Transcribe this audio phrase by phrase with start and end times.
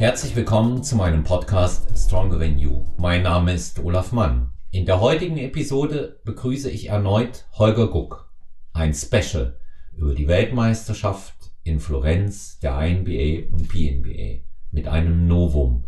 [0.00, 2.86] Herzlich willkommen zu meinem Podcast Stronger Than You.
[2.96, 4.48] Mein Name ist Olaf Mann.
[4.70, 8.32] In der heutigen Episode begrüße ich erneut Holger Guck.
[8.72, 9.60] Ein Special
[9.94, 11.34] über die Weltmeisterschaft
[11.64, 15.84] in Florenz der INBA und PNBA mit einem Novum.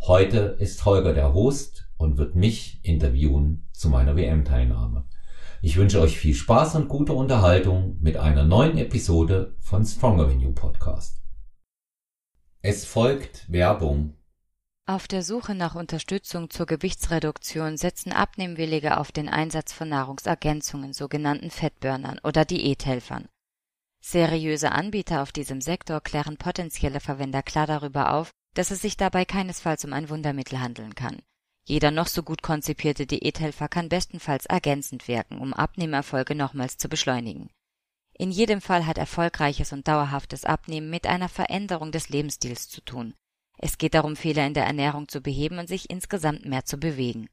[0.00, 5.06] Heute ist Holger der Host und wird mich interviewen zu meiner WM-Teilnahme.
[5.60, 10.38] Ich wünsche euch viel Spaß und gute Unterhaltung mit einer neuen Episode von Stronger Than
[10.38, 11.25] You Podcast.
[12.68, 14.16] Es folgt Werbung.
[14.86, 21.50] Auf der Suche nach Unterstützung zur Gewichtsreduktion setzen Abnehmwillige auf den Einsatz von Nahrungsergänzungen, sogenannten
[21.50, 23.28] Fettburnern oder Diäthelfern.
[24.00, 29.24] Seriöse Anbieter auf diesem Sektor klären potenzielle Verwender klar darüber auf, dass es sich dabei
[29.24, 31.22] keinesfalls um ein Wundermittel handeln kann.
[31.68, 37.48] Jeder noch so gut konzipierte Diäthelfer kann bestenfalls ergänzend wirken, um Abnehmerfolge nochmals zu beschleunigen.
[38.18, 43.14] In jedem Fall hat erfolgreiches und dauerhaftes Abnehmen mit einer Veränderung des Lebensstils zu tun.
[43.58, 47.28] Es geht darum, Fehler in der Ernährung zu beheben und sich insgesamt mehr zu bewegen.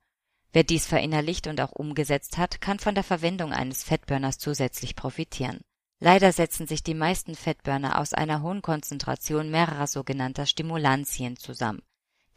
[0.52, 5.62] Wer dies verinnerlicht und auch umgesetzt hat, kann von der Verwendung eines Fettburners zusätzlich profitieren.
[6.00, 11.82] Leider setzen sich die meisten Fettburner aus einer hohen Konzentration mehrerer sogenannter Stimulantien zusammen.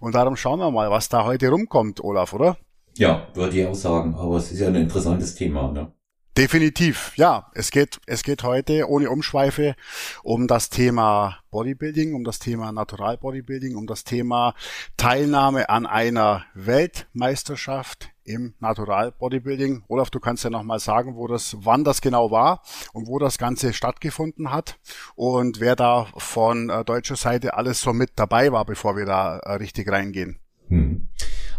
[0.00, 2.56] Und darum schauen wir mal, was da heute rumkommt, Olaf, oder?
[2.96, 5.92] Ja, würde ich auch sagen, aber es ist ja ein interessantes Thema, ne?
[6.36, 7.50] Definitiv, ja.
[7.54, 9.74] Es geht, es geht heute ohne Umschweife
[10.22, 14.54] um das Thema Bodybuilding, um das Thema Natural Bodybuilding, um das Thema
[14.96, 19.84] Teilnahme an einer Weltmeisterschaft im Natural Bodybuilding.
[19.88, 22.62] Olaf, du kannst ja nochmal sagen, wo das, wann das genau war
[22.94, 24.78] und wo das Ganze stattgefunden hat
[25.14, 29.38] und wer da von äh, deutscher Seite alles so mit dabei war, bevor wir da
[29.38, 30.38] äh, richtig reingehen.
[30.68, 31.08] Hm.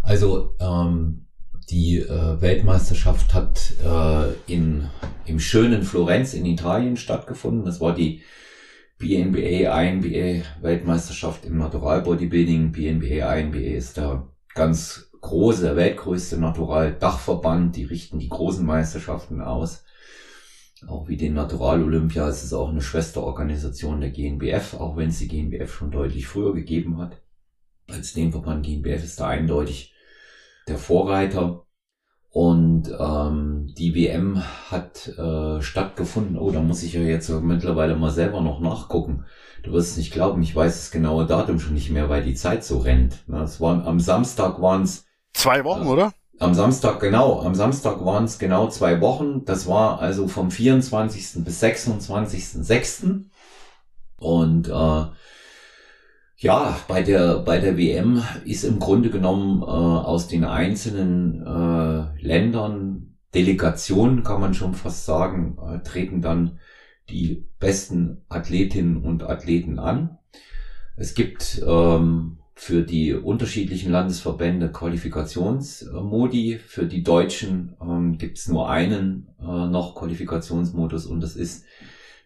[0.03, 1.27] Also ähm,
[1.69, 4.89] die äh, Weltmeisterschaft hat äh, in,
[5.25, 7.65] im schönen Florenz in Italien stattgefunden.
[7.65, 8.21] Das war die
[8.99, 12.73] BNBA, INBA Weltmeisterschaft im Natural Bodybuilding.
[12.73, 17.77] BNBA, INBA ist der ganz große, weltgrößte Natural-Dachverband.
[17.77, 19.85] Die richten die großen Meisterschaften aus.
[20.85, 25.19] Auch wie den Natural Olympia ist es auch eine Schwesterorganisation der GNBF, auch wenn es
[25.19, 27.21] die GNBF schon deutlich früher gegeben hat.
[27.87, 29.92] Als den Verband GNBF ist da eindeutig
[30.67, 31.65] der Vorreiter.
[32.29, 34.41] Und ähm, die WM
[34.71, 36.37] hat äh, stattgefunden.
[36.37, 39.25] Oh, da muss ich ja jetzt mittlerweile mal selber noch nachgucken.
[39.61, 42.33] Du wirst es nicht glauben, ich weiß das genaue Datum schon nicht mehr, weil die
[42.33, 43.23] Zeit so rennt.
[43.43, 46.13] Es waren am Samstag waren es zwei Wochen, äh, oder?
[46.39, 49.45] Am Samstag genau, am Samstag waren es genau zwei Wochen.
[49.45, 51.43] Das war also vom 24.
[51.45, 53.25] bis 26.06.
[54.17, 55.05] Und äh,
[56.43, 62.21] ja, bei der, bei der WM ist im Grunde genommen äh, aus den einzelnen äh,
[62.21, 66.59] Ländern, Delegationen kann man schon fast sagen, äh, treten dann
[67.09, 70.17] die besten Athletinnen und Athleten an.
[70.97, 76.59] Es gibt ähm, für die unterschiedlichen Landesverbände Qualifikationsmodi.
[76.59, 81.63] Für die Deutschen ähm, gibt es nur einen äh, noch Qualifikationsmodus und das ist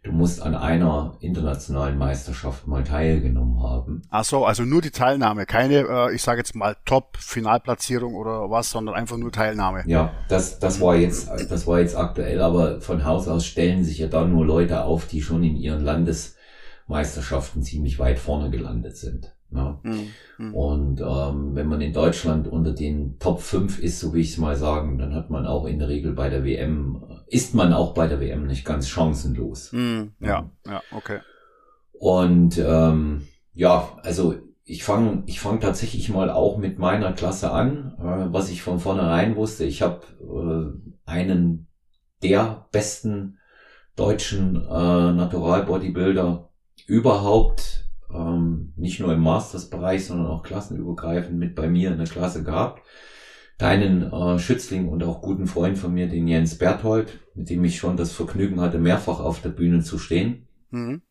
[0.08, 4.02] du musst an einer internationalen Meisterschaft mal teilgenommen haben.
[4.10, 8.72] Ach so, also nur die Teilnahme, keine, äh, ich sage jetzt mal Top-Finalplatzierung oder was,
[8.72, 9.84] sondern einfach nur Teilnahme.
[9.86, 14.00] Ja, das, das war jetzt, das war jetzt aktuell, aber von Haus aus stellen sich
[14.00, 19.34] ja dann nur Leute auf, die schon in ihren Landesmeisterschaften ziemlich weit vorne gelandet sind.
[19.54, 19.80] Ja.
[19.84, 20.54] Mhm.
[20.54, 24.38] Und ähm, wenn man in Deutschland unter den Top 5 ist, so wie ich es
[24.38, 27.94] mal sagen, dann hat man auch in der Regel bei der WM, ist man auch
[27.94, 29.72] bei der WM nicht ganz chancenlos.
[29.74, 30.14] Mhm.
[30.20, 31.20] Ja, ja, okay.
[31.94, 37.96] Und ähm, ja, also ich fange ich fang tatsächlich mal auch mit meiner Klasse an,
[38.00, 39.64] äh, was ich von vornherein wusste.
[39.64, 41.68] Ich habe äh, einen
[42.22, 43.40] der besten
[43.96, 46.50] deutschen äh, Natural Bodybuilder
[46.86, 52.44] überhaupt, ähm, nicht nur im Masters-Bereich, sondern auch klassenübergreifend mit bei mir in der Klasse
[52.44, 52.82] gehabt.
[53.58, 57.78] Deinen äh, Schützling und auch guten Freund von mir, den Jens Berthold, mit dem ich
[57.78, 60.48] schon das Vergnügen hatte, mehrfach auf der Bühne zu stehen.
[60.70, 61.02] Mhm.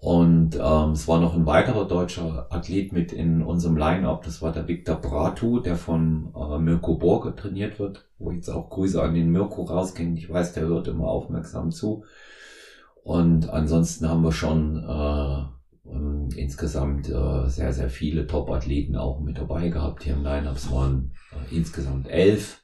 [0.00, 4.52] Und ähm, es war noch ein weiterer deutscher Athlet mit in unserem Line-Up, das war
[4.52, 9.14] der Viktor Bratu, der von äh, Mirko Borge trainiert wird, wo jetzt auch Grüße an
[9.14, 10.16] den Mirko rausgehen.
[10.16, 12.04] Ich weiß, der hört immer aufmerksam zu.
[13.02, 15.57] Und ansonsten haben wir schon äh,
[15.92, 20.56] ähm, insgesamt äh, sehr, sehr viele Top-Athleten auch mit dabei gehabt hier im Line-Up.
[20.56, 22.62] Es waren äh, insgesamt elf.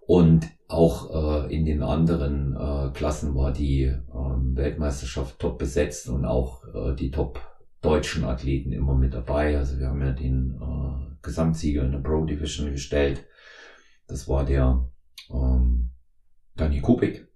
[0.00, 6.24] Und auch äh, in den anderen äh, Klassen war die äh, Weltmeisterschaft top besetzt und
[6.24, 7.40] auch äh, die top
[7.80, 9.56] deutschen Athleten immer mit dabei.
[9.58, 13.24] Also wir haben ja den äh, Gesamtsieger in der Pro Division gestellt.
[14.06, 14.88] Das war der
[15.30, 15.90] ähm,
[16.56, 17.28] Dani Kubik,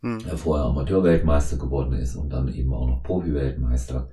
[0.00, 0.18] hm.
[0.20, 4.10] der vorher Amateurweltmeister geworden ist und dann eben auch noch Profi-Weltmeister.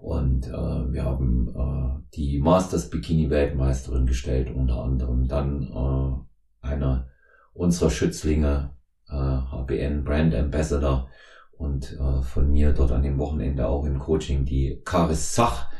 [0.00, 7.08] Und äh, wir haben äh, die Masters Bikini Weltmeisterin gestellt, unter anderem dann äh, einer
[7.52, 8.70] unserer Schützlinge,
[9.08, 11.08] äh, HBN Brand Ambassador
[11.52, 15.70] und äh, von mir dort an dem Wochenende auch im Coaching die Karis Zach,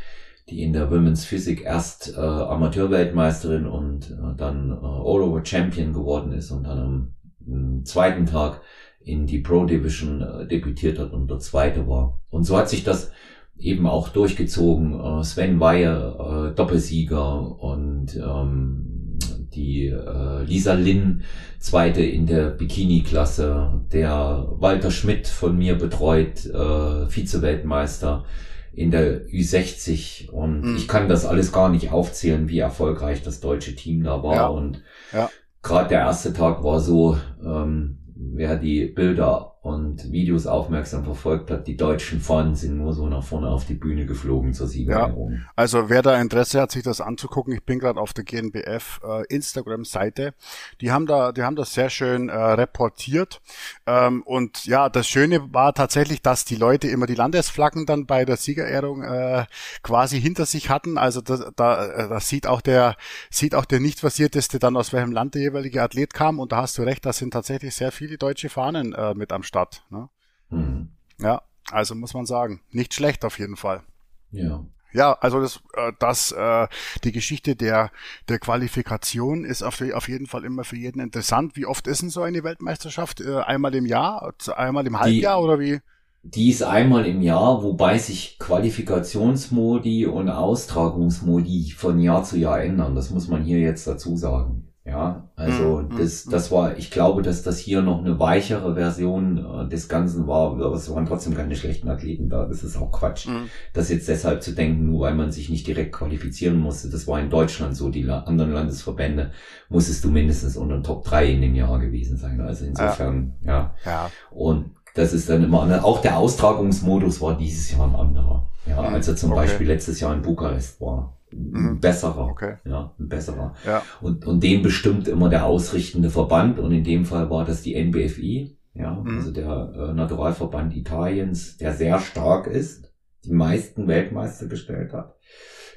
[0.50, 6.32] die in der Women's Physik erst äh, Amateurweltmeisterin und äh, dann äh, All-Over Champion geworden
[6.32, 7.14] ist und dann am,
[7.46, 8.60] am zweiten Tag
[9.00, 12.20] in die Pro Division äh, debütiert hat und der zweite war.
[12.28, 13.12] Und so hat sich das
[13.60, 14.98] eben auch durchgezogen.
[14.98, 19.18] Äh, Sven Weihe, äh, Doppelsieger und ähm,
[19.54, 21.22] die äh, Lisa Lin,
[21.58, 28.24] zweite in der Bikini-Klasse, der Walter Schmidt von mir betreut, äh, Vize-Weltmeister
[28.72, 30.76] in der Ü60 und mhm.
[30.76, 34.46] ich kann das alles gar nicht aufzählen, wie erfolgreich das deutsche Team da war ja.
[34.46, 35.28] und ja.
[35.62, 41.66] gerade der erste Tag war so, ähm, wer die Bilder und Videos aufmerksam verfolgt hat,
[41.66, 45.32] die deutschen Fahnen sind nur so nach vorne auf die Bühne geflogen zur Siegerehrung.
[45.32, 49.00] Ja, also wer da Interesse hat, sich das anzugucken, ich bin gerade auf der GNBF
[49.04, 50.32] äh, Instagram-Seite.
[50.80, 53.42] Die haben da, die haben das sehr schön äh, reportiert.
[53.86, 58.24] Ähm, und ja, das Schöne war tatsächlich, dass die Leute immer die Landesflaggen dann bei
[58.24, 59.44] der Siegerehrung äh,
[59.82, 60.96] quasi hinter sich hatten.
[60.96, 62.96] Also das, da, äh, das sieht auch der,
[63.28, 66.38] sieht auch der nicht versierteste dann aus welchem Land der jeweilige Athlet kam.
[66.38, 69.42] Und da hast du recht, da sind tatsächlich sehr viele deutsche Fahnen äh, mit am
[69.50, 69.82] Stadt.
[69.90, 70.08] Ne?
[70.50, 70.90] Mhm.
[71.18, 71.42] Ja,
[71.72, 73.82] also muss man sagen, nicht schlecht auf jeden Fall.
[74.30, 74.64] Ja.
[74.92, 76.66] Ja, also das, äh, das äh,
[77.04, 77.90] die Geschichte der
[78.28, 81.56] der Qualifikation ist auf, auf jeden Fall immer für jeden interessant.
[81.56, 83.20] Wie oft ist denn so eine Weltmeisterschaft?
[83.20, 85.80] Äh, einmal im Jahr, einmal im Halbjahr die, oder wie?
[86.22, 92.94] Die ist einmal im Jahr, wobei sich Qualifikationsmodi und Austragungsmodi von Jahr zu Jahr ändern.
[92.94, 94.69] Das muss man hier jetzt dazu sagen.
[94.82, 95.98] Ja, also mhm.
[95.98, 96.30] das, mhm.
[96.30, 100.52] das war, ich glaube, dass das hier noch eine weichere Version äh, des Ganzen war,
[100.52, 102.46] aber es waren trotzdem keine schlechten Athleten da.
[102.46, 103.26] Das ist auch Quatsch.
[103.26, 103.50] Mhm.
[103.74, 106.88] Das jetzt deshalb zu denken, nur weil man sich nicht direkt qualifizieren musste.
[106.88, 107.90] Das war in Deutschland so.
[107.90, 109.32] Die anderen Landesverbände
[109.68, 112.40] musstest du mindestens unter den Top 3 in dem Jahr gewesen sein.
[112.40, 113.74] Also insofern, ja.
[113.84, 113.90] ja.
[113.90, 114.10] ja.
[114.30, 118.48] Und das ist dann immer, auch der Austragungsmodus war dieses Jahr ein anderer.
[118.66, 118.94] Ja, mhm.
[118.94, 119.42] als er zum okay.
[119.42, 121.19] Beispiel letztes Jahr in Bukarest war.
[121.32, 121.80] Ein mhm.
[121.80, 122.28] besserer.
[122.28, 122.54] Okay.
[122.64, 123.54] Ja, ein besserer.
[123.66, 123.82] Ja.
[124.00, 127.80] Und, und den bestimmt immer der ausrichtende Verband und in dem Fall war das die
[127.82, 129.16] NBFI, ja, mhm.
[129.16, 132.92] also der äh, Naturalverband Italiens, der sehr stark ist,
[133.24, 135.16] die meisten Weltmeister gestellt hat.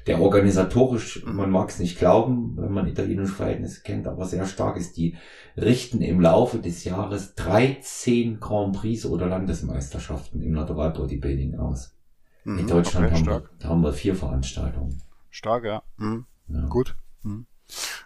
[0.06, 1.36] Der organisatorisch, mhm.
[1.36, 5.16] man mag es nicht glauben, wenn man italienische Verhältnisse kennt, aber sehr stark ist, die
[5.56, 11.96] richten im Laufe des Jahres 13 Grand Prix oder Landesmeisterschaften im Natural Bodybuilding aus.
[12.44, 12.58] Mhm.
[12.58, 15.00] In Deutschland okay, haben, wir, haben wir vier Veranstaltungen.
[15.34, 15.82] Stark, ja.
[15.96, 16.26] Mhm.
[16.48, 16.66] ja.
[16.68, 16.94] Gut.
[17.22, 17.46] Mhm.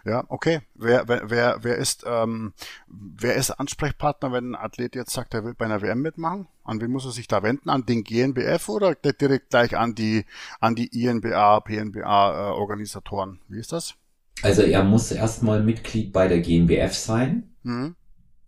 [0.05, 0.61] Ja, okay.
[0.73, 2.53] Wer, wer, wer, wer ist, ähm,
[2.87, 6.47] wer ist Ansprechpartner, wenn ein Athlet jetzt sagt, er will bei einer WM mitmachen?
[6.63, 7.69] An wen muss er sich da wenden?
[7.69, 10.25] An den GNBF oder direkt gleich an die,
[10.59, 13.41] an die INBA, PNBA äh, Organisatoren?
[13.47, 13.93] Wie ist das?
[14.41, 17.53] Also er muss erstmal Mitglied bei der GNBF sein.
[17.63, 17.95] Mhm.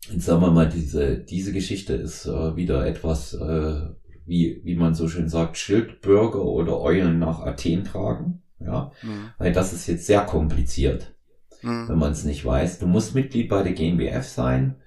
[0.09, 3.81] Jetzt sagen wir mal, diese, diese Geschichte ist äh, wieder etwas, äh,
[4.25, 9.29] wie, wie man so schön sagt, Schildbürger oder Eulen nach Athen tragen ja, mhm.
[9.37, 11.15] weil das ist jetzt sehr kompliziert,
[11.61, 11.89] mhm.
[11.89, 12.79] wenn man es nicht weiß.
[12.79, 14.81] Du musst Mitglied bei der GmbF sein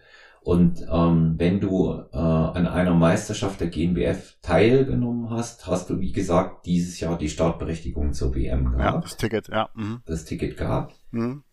[0.45, 6.13] Und ähm, wenn du äh, an einer Meisterschaft der GNBF teilgenommen hast, hast du, wie
[6.13, 8.95] gesagt, dieses Jahr die Startberechtigung zur WM gehabt.
[8.95, 9.71] Ja, das Ticket, ja.
[9.75, 10.03] Mhm.
[10.05, 11.01] Das Ticket gehabt.
[11.13, 11.45] Mhm.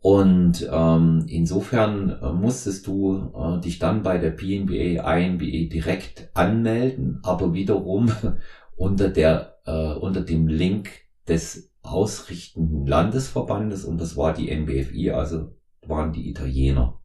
[0.00, 7.18] Und ähm, insofern äh, musstest du äh, dich dann bei der PNBA, INBA direkt anmelden,
[7.24, 8.12] aber wiederum
[8.76, 10.90] unter der äh, unter dem Link
[11.28, 15.54] des ausrichtenden Landesverbandes und das war die NBFI, also
[15.86, 17.00] waren die Italiener.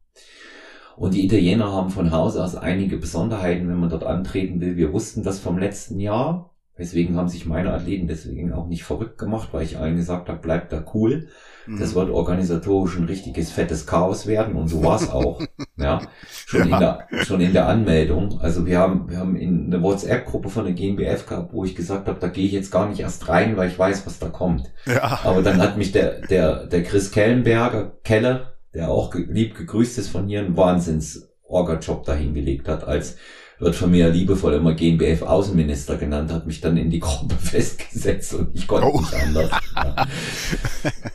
[0.96, 4.76] Und die Italiener haben von Haus aus einige Besonderheiten, wenn man dort antreten will.
[4.76, 6.53] Wir wussten das vom letzten Jahr.
[6.76, 10.40] Deswegen haben sich meine Athleten deswegen auch nicht verrückt gemacht, weil ich allen gesagt habe,
[10.40, 11.28] bleibt da cool.
[11.66, 11.94] Das mhm.
[11.94, 15.40] wird organisatorisch ein richtiges fettes Chaos werden und so war es auch.
[15.76, 16.74] ja, schon ja.
[16.74, 18.40] in der schon in der Anmeldung.
[18.40, 22.08] Also wir haben wir haben in eine WhatsApp-Gruppe von der GmbF gehabt, wo ich gesagt
[22.08, 24.72] habe, da gehe ich jetzt gar nicht erst rein, weil ich weiß, was da kommt.
[24.86, 25.20] Ja.
[25.24, 30.08] Aber dann hat mich der der der Chris Kellenberger Keller, der auch lieb gegrüßt ist
[30.08, 33.16] von hier, einen Wahnsinns Orga-Job dahingelegt hat als
[33.64, 38.34] wird von mir liebevoll immer GmbF Außenminister genannt, hat mich dann in die Gruppe festgesetzt
[38.34, 39.00] und ich konnte oh.
[39.00, 39.50] nicht anders.
[39.74, 40.06] Ja.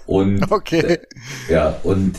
[0.06, 0.80] Und okay.
[0.80, 1.00] Äh,
[1.50, 2.18] ja, und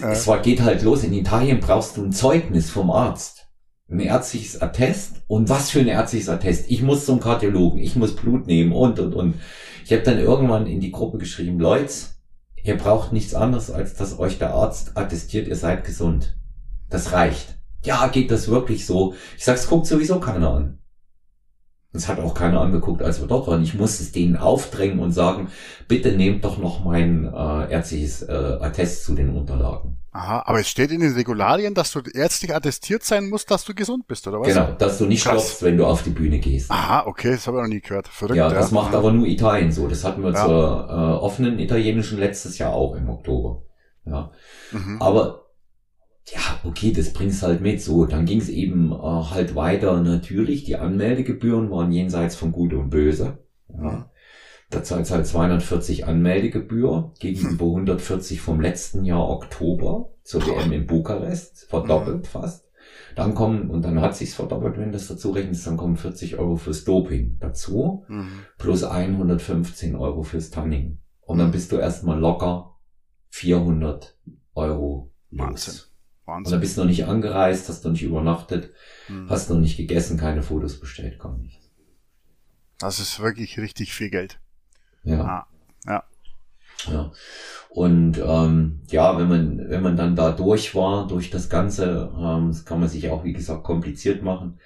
[0.00, 0.12] ja.
[0.12, 1.04] es war, geht halt los.
[1.04, 3.48] In Italien brauchst du ein Zeugnis vom Arzt.
[3.88, 5.22] Ein ärztliches Attest.
[5.26, 6.70] Und was für ein ärztliches Attest?
[6.70, 9.34] Ich muss zum Kardiologen, ich muss Blut nehmen und und und.
[9.84, 11.92] Ich habe dann irgendwann in die Gruppe geschrieben, Leute,
[12.62, 16.36] ihr braucht nichts anderes, als dass euch der Arzt attestiert, ihr seid gesund.
[16.88, 17.56] Das reicht
[17.86, 19.14] ja, geht das wirklich so?
[19.36, 20.78] Ich sag's, guckt sowieso keiner an.
[21.96, 23.62] Es hat auch keiner angeguckt, als wir dort waren.
[23.62, 25.48] Ich musste es denen aufdrängen und sagen,
[25.88, 29.98] bitte nehmt doch noch mein äh, ärztliches äh, Attest zu den Unterlagen.
[30.12, 33.74] Aha, aber es steht in den Regularien, dass du ärztlich attestiert sein musst, dass du
[33.74, 34.48] gesund bist, oder was?
[34.48, 36.70] Genau, dass du nicht klopfst, wenn du auf die Bühne gehst.
[36.70, 38.08] Aha, okay, das habe ich noch nie gehört.
[38.08, 38.74] Verrückt, ja, das ja.
[38.74, 39.88] macht aber nur Italien so.
[39.88, 40.44] Das hatten wir ja.
[40.44, 43.62] zur äh, offenen italienischen letztes Jahr auch im Oktober.
[44.06, 44.30] Ja.
[44.72, 45.02] Mhm.
[45.02, 45.45] Aber
[46.32, 47.80] ja, okay, das bringst halt mit.
[47.80, 50.00] So, dann ging es eben äh, halt weiter.
[50.02, 53.38] Natürlich, die Anmeldegebühren waren jenseits von Gut und Böse.
[53.68, 54.10] Ja.
[54.70, 61.66] Da zahlt halt 240 Anmeldegebühr gegenüber 140 vom letzten Jahr Oktober zur WM in Bukarest,
[61.68, 62.24] verdoppelt mhm.
[62.24, 62.66] fast.
[63.14, 66.56] Dann kommen, und dann hat sich's verdoppelt, wenn das dazu rechnest, dann kommen 40 Euro
[66.56, 68.40] fürs Doping dazu, mhm.
[68.58, 70.98] plus 115 Euro fürs Tanning.
[71.20, 72.76] Und dann bist du erstmal locker
[73.28, 74.18] 400
[74.54, 75.74] Euro Wahnsinn.
[75.74, 75.95] Los.
[76.26, 76.46] Wahnsinn.
[76.46, 78.70] Und dann bist du noch nicht angereist, hast noch nicht übernachtet,
[79.08, 79.30] mhm.
[79.30, 81.70] hast noch nicht gegessen, keine Fotos bestellt, gar nichts.
[82.78, 84.38] Das ist wirklich richtig viel Geld.
[85.04, 85.20] Ja.
[85.24, 85.46] Ah,
[85.86, 86.04] ja.
[86.92, 87.12] Ja.
[87.70, 92.48] Und ähm, ja, wenn man, wenn man dann da durch war, durch das Ganze, ähm,
[92.48, 94.58] das kann man sich auch, wie gesagt, kompliziert machen.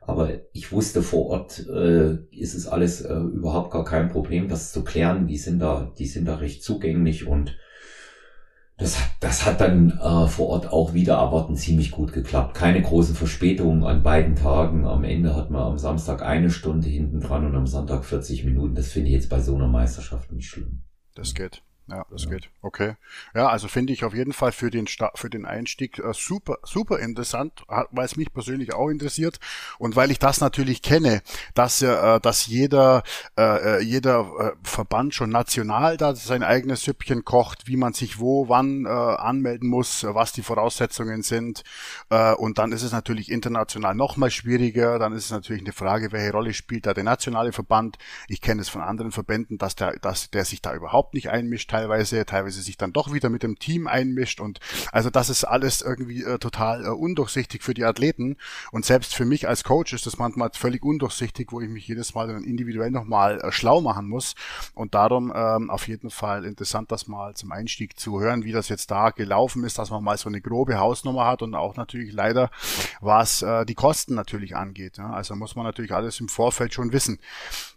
[0.00, 4.72] Aber ich wusste vor Ort, äh, ist es alles äh, überhaupt gar kein Problem, das
[4.72, 5.26] zu klären.
[5.26, 7.58] Die sind da, die sind da recht zugänglich und
[8.78, 12.54] das, das hat dann äh, vor Ort auch wieder erwarten ziemlich gut geklappt.
[12.54, 14.86] Keine großen Verspätungen an beiden Tagen.
[14.86, 18.76] Am Ende hat man am Samstag eine Stunde hinten dran und am Sonntag 40 Minuten.
[18.76, 20.82] Das finde ich jetzt bei so einer Meisterschaft nicht schlimm.
[21.16, 21.62] Das geht.
[21.90, 22.30] Ja, das ja.
[22.30, 22.50] geht.
[22.60, 22.96] Okay.
[23.34, 26.58] Ja, also finde ich auf jeden Fall für den Sta für den Einstieg äh, super
[26.62, 29.40] super interessant, weil es mich persönlich auch interessiert
[29.78, 31.22] und weil ich das natürlich kenne,
[31.54, 33.04] dass äh, dass jeder
[33.38, 38.18] äh, äh, jeder äh, Verband schon national da sein eigenes Süppchen kocht, wie man sich
[38.18, 41.64] wo wann äh, anmelden muss, was die Voraussetzungen sind
[42.10, 45.72] äh, und dann ist es natürlich international noch mal schwieriger, dann ist es natürlich eine
[45.72, 47.96] Frage, welche Rolle spielt da der nationale Verband?
[48.28, 51.72] Ich kenne es von anderen Verbänden, dass der dass der sich da überhaupt nicht einmischt
[51.78, 54.60] teilweise, teilweise sich dann doch wieder mit dem Team einmischt und
[54.92, 58.36] also das ist alles irgendwie äh, total äh, undurchsichtig für die Athleten
[58.72, 62.14] und selbst für mich als Coach ist das manchmal völlig undurchsichtig, wo ich mich jedes
[62.14, 64.34] Mal dann individuell nochmal äh, schlau machen muss
[64.74, 68.68] und darum ähm, auf jeden Fall interessant, das mal zum Einstieg zu hören, wie das
[68.68, 72.12] jetzt da gelaufen ist, dass man mal so eine grobe Hausnummer hat und auch natürlich
[72.12, 72.50] leider,
[73.00, 74.98] was äh, die Kosten natürlich angeht.
[74.98, 75.10] Ja?
[75.10, 77.18] Also muss man natürlich alles im Vorfeld schon wissen.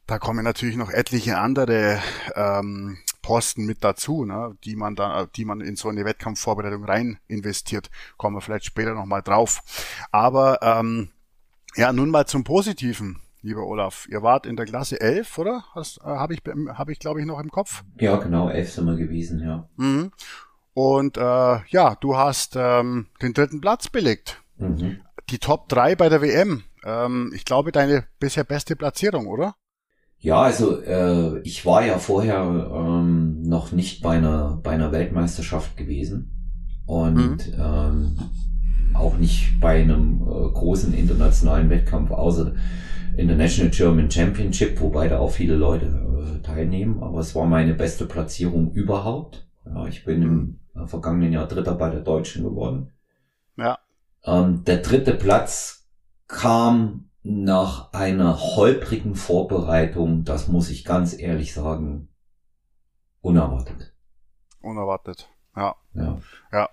[0.07, 2.01] Da kommen natürlich noch etliche andere
[2.35, 7.19] ähm, Posten mit dazu, ne, die man da, die man in so eine Wettkampfvorbereitung rein
[7.27, 7.89] investiert.
[8.17, 9.61] Kommen wir vielleicht später nochmal drauf.
[10.11, 11.09] Aber ähm,
[11.75, 14.07] ja, nun mal zum Positiven, lieber Olaf.
[14.09, 15.63] Ihr wart in der Klasse 11, oder?
[15.75, 16.41] Äh, Habe ich,
[16.73, 17.83] hab ich glaube ich, noch im Kopf.
[17.99, 19.69] Ja, genau, 11 sind wir gewesen, ja.
[19.77, 20.11] Mhm.
[20.73, 21.21] Und äh,
[21.67, 24.41] ja, du hast ähm, den dritten Platz belegt.
[24.57, 25.01] Mhm.
[25.29, 26.63] Die Top 3 bei der WM.
[26.83, 29.55] Ähm, ich glaube, deine bisher beste Platzierung, oder?
[30.21, 35.75] Ja, also äh, ich war ja vorher ähm, noch nicht bei einer, bei einer Weltmeisterschaft
[35.77, 36.31] gewesen
[36.85, 37.53] und mhm.
[37.57, 38.15] ähm,
[38.93, 42.53] auch nicht bei einem äh, großen internationalen Wettkampf, außer
[43.17, 47.01] International German Championship, wobei da auch viele Leute äh, teilnehmen.
[47.01, 49.47] Aber es war meine beste Platzierung überhaupt.
[49.65, 52.91] Ja, ich bin im äh, vergangenen Jahr Dritter bei der Deutschen geworden.
[53.57, 53.79] Ja.
[54.23, 55.87] Ähm, der dritte Platz
[56.27, 62.09] kam nach einer holprigen Vorbereitung, das muss ich ganz ehrlich sagen,
[63.21, 63.93] unerwartet.
[64.61, 65.75] Unerwartet, ja.
[65.93, 66.17] Ja.
[66.51, 66.69] Ja.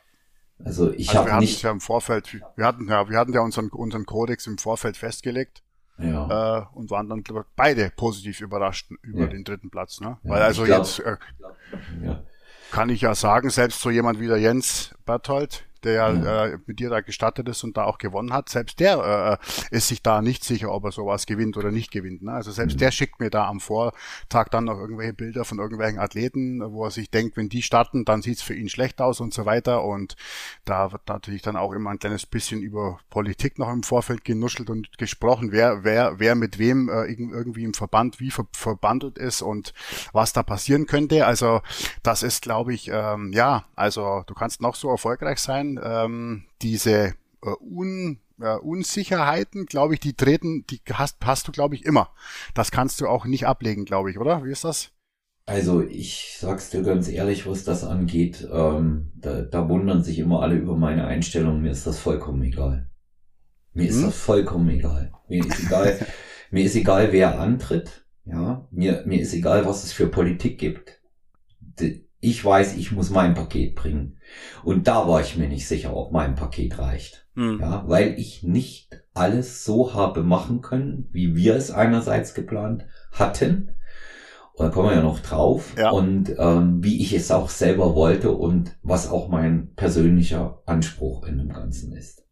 [0.65, 1.63] Also ich Also wir habe nicht.
[1.63, 5.63] ja im Vorfeld, wir hatten ja, wir hatten ja unseren, unseren Kodex im Vorfeld festgelegt
[5.99, 6.59] Ja.
[6.61, 9.27] äh, und waren dann ich, beide positiv überrascht über Ja.
[9.29, 10.01] den dritten Platz.
[10.01, 10.19] Ne?
[10.25, 11.17] Ja, Weil also glaub- jetzt äh,
[12.73, 16.47] kann ich ja sagen, selbst so jemand wie der Jens Berthold, der ja Ja.
[16.47, 19.89] äh, mit dir da gestartet ist und da auch gewonnen hat, selbst der äh, ist
[19.89, 22.23] sich da nicht sicher, ob er sowas gewinnt oder nicht gewinnt.
[22.23, 22.33] Ne?
[22.33, 22.79] Also selbst Mhm.
[22.79, 26.91] der schickt mir da am Vortag dann noch irgendwelche Bilder von irgendwelchen Athleten, wo er
[26.91, 29.85] sich denkt, wenn die starten, dann sieht's für ihn schlecht aus und so weiter.
[29.85, 30.17] Und
[30.65, 34.71] da wird natürlich dann auch immer ein kleines bisschen über Politik noch im Vorfeld genuschelt
[34.71, 39.19] und gesprochen, wer, wer, wer mit wem äh, irg- irgendwie im Verband wie ver verbandelt
[39.19, 39.73] ist und
[40.13, 41.27] was da passieren könnte.
[41.27, 41.61] Also
[42.03, 45.78] das ist, glaube ich, ähm, ja, also du kannst noch so erfolgreich sein.
[45.83, 51.75] Ähm, diese äh, Un, äh, Unsicherheiten, glaube ich, die treten, die hast, hast du, glaube
[51.75, 52.11] ich, immer.
[52.55, 54.45] Das kannst du auch nicht ablegen, glaube ich, oder?
[54.45, 54.91] Wie ist das?
[55.47, 60.43] Also ich sag's dir ganz ehrlich, was das angeht, ähm, da, da wundern sich immer
[60.43, 61.63] alle über meine Einstellung.
[61.63, 62.91] Mir ist das vollkommen egal.
[63.73, 64.07] Mir ist Hm?
[64.07, 65.13] das vollkommen egal.
[65.29, 65.99] Mir ist egal,
[66.51, 68.05] mir ist egal, wer antritt.
[68.25, 71.01] Ja, mir, mir ist egal, was es für Politik gibt.
[71.61, 74.19] D- Ich weiß, ich muss mein Paket bringen.
[74.65, 77.27] Und da war ich mir nicht sicher, ob mein Paket reicht.
[77.35, 77.61] Hm.
[77.61, 83.71] Ja, weil ich nicht alles so habe machen können, wie wir es einerseits geplant hatten.
[84.55, 85.75] Und da kommen wir ja noch drauf.
[85.79, 85.91] Ja.
[85.91, 91.39] Und ähm, wie ich es auch selber wollte und was auch mein persönlicher Anspruch in
[91.39, 92.25] dem Ganzen ist.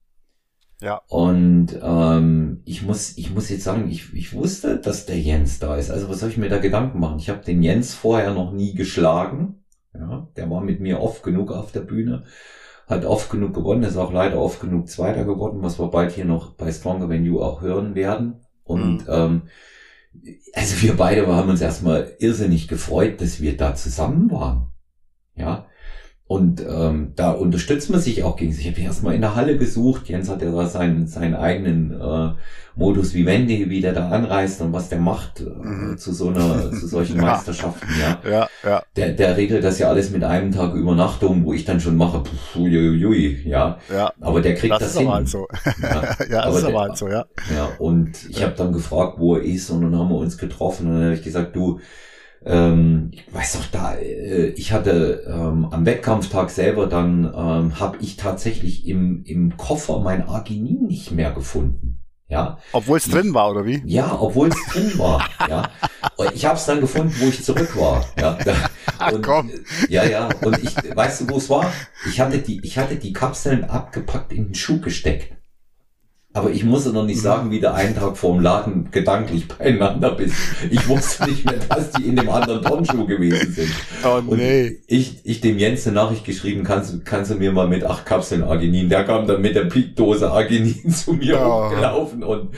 [0.80, 1.00] Ja.
[1.08, 5.76] Und ähm, ich muss, ich muss jetzt sagen, ich, ich wusste, dass der Jens da
[5.76, 5.90] ist.
[5.90, 7.18] Also was soll ich mir da Gedanken machen?
[7.18, 9.62] Ich habe den Jens vorher noch nie geschlagen.
[9.98, 12.24] Ja, der war mit mir oft genug auf der Bühne,
[12.86, 16.24] hat oft genug gewonnen, ist auch leider oft genug Zweiter geworden, was wir bald hier
[16.24, 18.40] noch bei Stronger Than You auch hören werden.
[18.64, 19.42] Und ähm,
[20.54, 24.68] also wir beide haben uns erstmal irrsinnig gefreut, dass wir da zusammen waren.
[25.34, 25.66] Ja.
[26.28, 28.66] Und ähm, da unterstützt man sich auch gegenseitig.
[28.66, 30.08] Ich habe erstmal in der Halle gesucht.
[30.08, 32.30] Jens hat ja da seinen, seinen eigenen äh,
[32.74, 35.96] Modus Vivendi, wie der da anreist und was der macht äh, Mhm.
[35.98, 37.22] zu so einer, zu solchen Ja.
[37.22, 38.18] Meisterschaften, ja.
[38.28, 38.82] Ja, ja.
[38.96, 42.24] Der, der regelt das ja alles mit einem Tag Übernachtung, wo ich dann schon mache,
[42.24, 43.78] pff, uiuiui, ja.
[43.88, 45.06] Ja, Aber der kriegt das, das, ist hin.
[45.06, 45.46] aber halt so.
[45.80, 46.02] Ja.
[46.02, 47.24] ja, das Aber ist aber der- halt so, ja.
[47.54, 50.88] Ja, und ich habe dann gefragt, wo er ist, und dann haben wir uns getroffen
[50.88, 51.78] und dann habe ich gesagt, du,
[52.46, 57.98] ähm, ich weiß doch da, äh, ich hatte ähm, am Wettkampftag selber dann ähm, habe
[58.00, 62.00] ich tatsächlich im im Koffer mein Arginin nicht mehr gefunden.
[62.28, 63.82] Ja, Obwohl es drin war, oder wie?
[63.86, 65.24] ja, obwohl es drin war.
[65.48, 65.70] Ja,
[66.16, 68.04] und ich habe es dann gefunden, wo ich zurück war.
[68.18, 68.36] Ja,
[69.12, 69.48] und, komm.
[69.88, 70.28] ja, ja.
[70.42, 71.72] Und ich, weißt du, wo es war?
[72.08, 75.36] Ich hatte die, ich hatte die Kapseln abgepackt in den Schuh gesteckt.
[76.36, 80.34] Aber ich musste noch nicht sagen, wie der einen Tag vorm Laden gedanklich beieinander bist.
[80.70, 83.70] Ich wusste nicht mehr, dass die in dem anderen Turnschuh gewesen sind.
[84.04, 84.78] Oh Und nee.
[84.86, 88.04] ich, ich dem Jens eine Nachricht geschrieben, kannst, du- kannst du mir mal mit acht
[88.04, 88.90] Kapseln Arginin.
[88.90, 91.64] Der kam dann mit der Peakdose Arginin zu mir Oh.
[91.70, 92.50] hochgelaufen und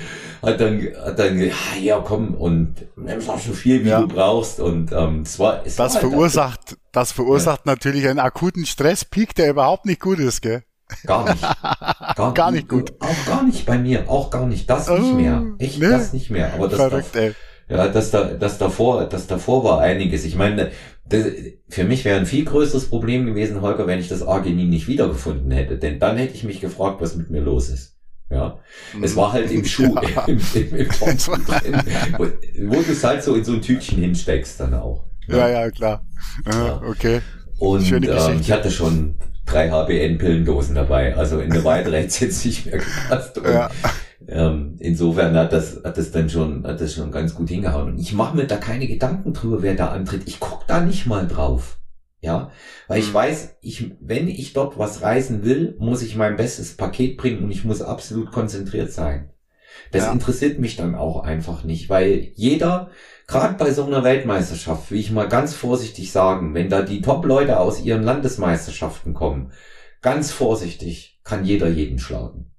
[0.42, 4.00] hat dann, hat dann, ja, ja, komm, und nimm auch so viel, wie Ja.
[4.00, 4.58] du brauchst.
[4.58, 9.36] Und ähm, es war, es Das war halt verursacht, das verursacht natürlich einen akuten Stresspeak,
[9.36, 10.64] der überhaupt nicht gut ist, gell?
[11.06, 11.42] Gar nicht.
[12.16, 12.92] Gar, Gar nicht gut.
[13.00, 14.08] Auch gar nicht bei mir.
[14.08, 14.68] Auch gar nicht.
[14.70, 15.44] Das nicht Oh, mehr.
[15.58, 15.90] Echt, ne?
[15.90, 16.52] das nicht mehr.
[16.54, 17.34] Aber das, Verrückt, ey.
[17.68, 20.24] Ja, das, da, das davor, das davor war einiges.
[20.24, 20.70] Ich meine,
[21.06, 21.24] das,
[21.68, 25.50] für mich wäre ein viel größeres Problem gewesen, Holger, wenn ich das Arginin nicht wiedergefunden
[25.50, 25.76] hätte.
[25.76, 27.94] Denn dann hätte ich mich gefragt, was mit mir los ist.
[28.30, 28.58] Ja,
[29.02, 30.22] es war halt im Schuh, Ja.
[30.26, 31.82] im, im, im drin,
[32.18, 35.04] wo, wo du es halt so in so ein Tütchen hinsteckst dann auch.
[35.26, 36.04] Ja, ja, klar.
[36.46, 36.66] Ja.
[36.66, 37.20] Ja, okay.
[37.58, 39.16] Und ähm, ich hatte schon
[39.50, 41.16] drei HBN-Pillendosen dabei.
[41.16, 43.38] Also in der Weite hätte jetzt nicht mehr gepasst.
[43.38, 43.70] Und, Ja.
[44.28, 47.92] ähm, insofern hat das, hat das dann schon, hat das schon ganz gut hingehauen.
[47.92, 50.22] Und ich mache mir da keine Gedanken drüber, wer da antritt.
[50.26, 51.78] Ich guck da nicht mal drauf.
[52.20, 52.50] Ja,
[52.88, 53.14] weil ich Mhm.
[53.14, 57.52] weiß, ich, wenn ich dort was reisen will, muss ich mein bestes Paket bringen und
[57.52, 59.30] ich muss absolut konzentriert sein.
[59.92, 60.12] Das Ja.
[60.12, 62.90] interessiert mich dann auch einfach nicht, weil jeder,
[63.28, 67.60] gerade bei so einer Weltmeisterschaft, will ich mal ganz vorsichtig sagen, wenn da die Top-Leute
[67.60, 69.52] aus ihren Landesmeisterschaften kommen,
[70.02, 72.50] ganz vorsichtig kann jeder jeden schlagen.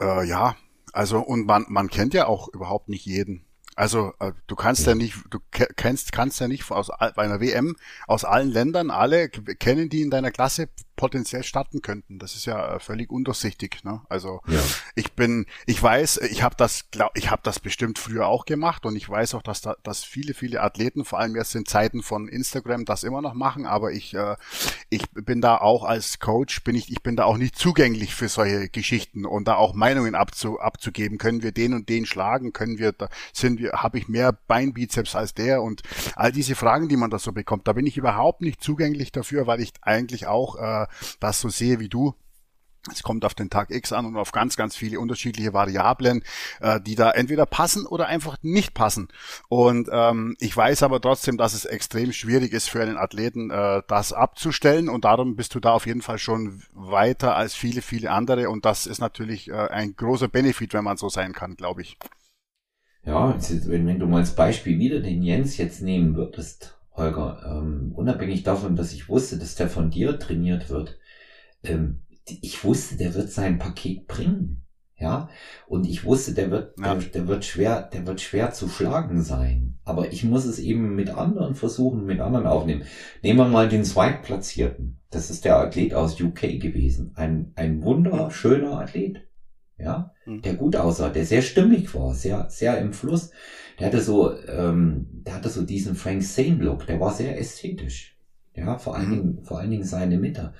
[0.00, 0.56] Äh, ja,
[0.92, 3.44] also und man, man kennt ja auch überhaupt nicht jeden.
[3.76, 7.40] Also äh, du kannst ja, nicht, du ke- kennst, kannst ja nicht aus bei einer
[7.40, 7.76] WM
[8.06, 12.18] aus allen Ländern alle kennen die in deiner Klasse potenziell starten könnten.
[12.18, 13.84] Das ist ja äh, völlig undurchsichtig.
[13.84, 14.00] Ne?
[14.08, 14.60] Also ja.
[14.94, 18.86] ich bin, ich weiß, ich habe das, glaub, ich habe das bestimmt früher auch gemacht
[18.86, 22.02] und ich weiß auch, dass da, dass viele, viele Athleten, vor allem jetzt in Zeiten
[22.02, 23.66] von Instagram, das immer noch machen.
[23.66, 24.36] Aber ich, äh,
[24.90, 28.28] ich bin da auch als Coach, bin ich, ich bin da auch nicht zugänglich für
[28.28, 31.18] solche Geschichten und da auch Meinungen abzu, abzugeben.
[31.18, 32.52] Können wir den und den schlagen?
[32.52, 35.82] Können wir, da sind wir, habe ich mehr Beinbizeps als der und
[36.14, 39.46] all diese Fragen, die man da so bekommt, da bin ich überhaupt nicht zugänglich dafür,
[39.46, 40.83] weil ich eigentlich auch äh,
[41.20, 42.14] das so sehe wie du.
[42.92, 46.22] Es kommt auf den Tag X an und auf ganz, ganz viele unterschiedliche Variablen,
[46.60, 49.08] äh, die da entweder passen oder einfach nicht passen.
[49.48, 53.80] Und ähm, ich weiß aber trotzdem, dass es extrem schwierig ist für einen Athleten, äh,
[53.88, 54.90] das abzustellen.
[54.90, 58.50] Und darum bist du da auf jeden Fall schon weiter als viele, viele andere.
[58.50, 61.96] Und das ist natürlich äh, ein großer Benefit, wenn man so sein kann, glaube ich.
[63.06, 63.34] Ja,
[63.66, 68.42] wenn, wenn du mal als Beispiel wieder den Jens jetzt nehmen würdest, Holger, ähm, unabhängig
[68.44, 70.98] davon, dass ich wusste, dass der von dir trainiert wird,
[71.64, 74.64] ähm, ich wusste, der wird sein Paket bringen.
[74.96, 75.28] Ja,
[75.66, 79.76] und ich wusste, der wird, der, der, wird schwer, der wird schwer zu schlagen sein.
[79.84, 82.84] Aber ich muss es eben mit anderen versuchen, mit anderen aufnehmen.
[83.20, 85.00] Nehmen wir mal den Zweitplatzierten.
[85.10, 87.12] Das ist der Athlet aus UK gewesen.
[87.16, 89.26] Ein, ein wunderschöner Athlet.
[89.76, 90.42] Ja, mhm.
[90.42, 93.32] der gut aussah, der sehr stimmig war, sehr, sehr im Fluss.
[93.78, 96.86] Der hatte so, ähm, der hatte so diesen Frank Zane Look.
[96.86, 98.16] Der war sehr ästhetisch.
[98.54, 99.14] Ja, vor allen mhm.
[99.14, 100.54] Dingen, vor allen Dingen seine Mitte.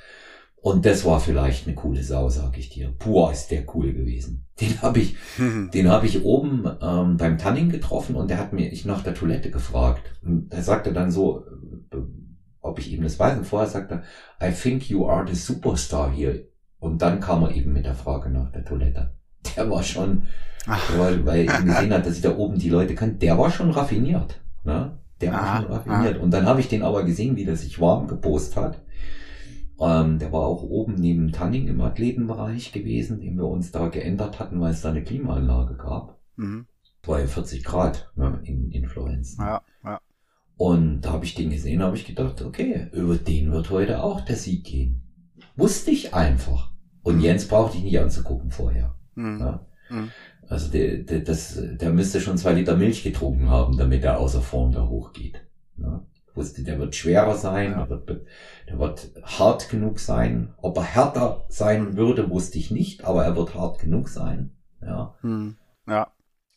[0.56, 2.92] Und das war vielleicht eine coole Sau, sag ich dir.
[2.98, 4.46] Boah, ist der cool gewesen.
[4.60, 5.70] Den habe ich, mhm.
[5.72, 9.14] den habe ich oben ähm, beim Tanning getroffen und der hat mir ich nach der
[9.14, 10.02] Toilette gefragt.
[10.22, 11.44] Und er sagte dann so,
[11.92, 11.98] äh,
[12.62, 13.36] ob ich ihm das weiß.
[13.36, 14.04] Und vorher sagte
[14.40, 16.46] er, I think you are the superstar here.
[16.78, 19.14] Und dann kam er eben mit der Frage nach der Toilette.
[19.56, 20.28] Der war schon,
[20.96, 23.18] weil, weil er gesehen hat, dass ich da oben die Leute kann.
[23.18, 24.40] Der war schon raffiniert.
[24.64, 24.98] Ne?
[25.20, 26.18] Der war ah, schon raffiniert.
[26.18, 26.22] Ah.
[26.22, 28.84] Und dann habe ich den aber gesehen, wie der sich warm gepost hat
[29.80, 34.38] ähm, der war auch oben neben Tanning im Athletenbereich gewesen, den wir uns da geändert
[34.38, 36.18] hatten, weil es da eine Klimaanlage gab.
[36.36, 36.66] Mhm.
[37.04, 39.36] war ja 40 Grad ne, in, Florenz.
[39.38, 40.00] Ja, ja.
[40.56, 44.20] Und da habe ich den gesehen, habe ich gedacht, okay, über den wird heute auch
[44.20, 45.02] der Sieg gehen.
[45.56, 46.72] Wusste ich einfach.
[47.02, 47.22] Und mhm.
[47.22, 48.94] Jens brauchte ich nicht anzugucken vorher.
[49.14, 49.40] Mhm.
[49.40, 49.66] Ja.
[49.90, 50.10] Mhm.
[50.48, 54.42] Also der, der, das, der müsste schon zwei Liter Milch getrunken haben, damit er außer
[54.42, 55.42] Form da hochgeht.
[55.76, 56.04] Ja
[56.34, 57.86] wusste, der wird schwerer sein, ja.
[57.86, 58.26] der, wird,
[58.68, 60.54] der wird hart genug sein.
[60.60, 64.50] Ob er härter sein würde, wusste ich nicht, aber er wird hart genug sein.
[64.82, 65.14] Ja.
[65.20, 65.56] Hm.
[65.86, 66.08] Ja.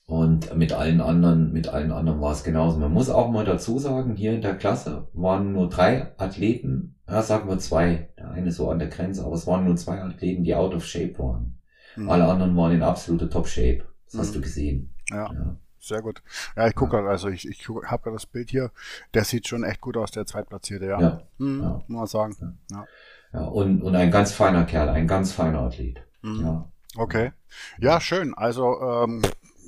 [0.06, 2.80] Und mit allen anderen, mit allen anderen war es genauso.
[2.80, 7.21] Man muss auch mal dazu sagen, hier in der Klasse waren nur drei Athleten, ja,
[7.21, 10.43] sagen wir zwei, der eine so an der Grenze, aber es waren nur zwei Athleten,
[10.43, 11.57] die out of shape waren.
[11.97, 12.10] Hm.
[12.10, 13.83] Alle anderen waren in absoluter Top Shape.
[14.05, 14.19] Das hm.
[14.19, 14.93] hast du gesehen.
[15.10, 15.31] Ja.
[15.33, 15.55] ja.
[15.79, 16.21] Sehr gut.
[16.55, 17.05] Ja, ich gucke ja.
[17.05, 18.71] also ich, ich habe gerade das Bild hier.
[19.13, 20.99] Der sieht schon echt gut aus, der Zweitplatzierte, ja.
[20.99, 21.21] Ja.
[21.38, 21.69] Mhm, ja.
[21.88, 22.60] Muss man sagen.
[22.71, 22.86] Ja.
[23.33, 23.45] ja.
[23.45, 26.01] und, und ein ganz feiner Kerl, ein ganz feiner Athlet.
[26.21, 26.41] Mhm.
[26.41, 26.71] Ja.
[26.97, 27.31] Okay.
[27.79, 28.33] Ja, schön.
[28.33, 29.21] Also ähm,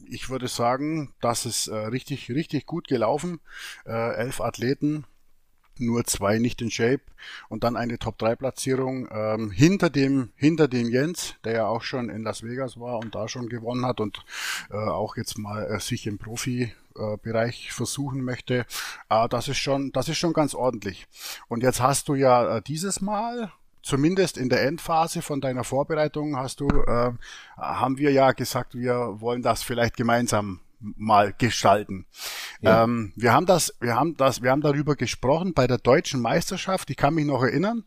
[0.09, 3.39] ich würde sagen, das ist äh, richtig, richtig gut gelaufen.
[3.85, 5.05] Äh, elf Athleten,
[5.79, 7.01] nur zwei nicht in Shape
[7.49, 12.23] und dann eine Top-3-Platzierung ähm, hinter dem hinter dem Jens, der ja auch schon in
[12.23, 14.23] Las Vegas war und da schon gewonnen hat und
[14.69, 18.65] äh, auch jetzt mal äh, sich im Profi-Bereich versuchen möchte.
[19.09, 21.07] Äh, das ist schon das ist schon ganz ordentlich.
[21.47, 26.37] Und jetzt hast du ja äh, dieses Mal zumindest in der Endphase von deiner Vorbereitung
[26.37, 27.11] hast du, äh,
[27.57, 32.05] haben wir ja gesagt, wir wollen das vielleicht gemeinsam mal gestalten.
[32.61, 32.83] Ja.
[32.83, 36.89] Ähm, wir haben das, wir haben das, wir haben darüber gesprochen bei der deutschen Meisterschaft.
[36.89, 37.83] Ich kann mich noch erinnern,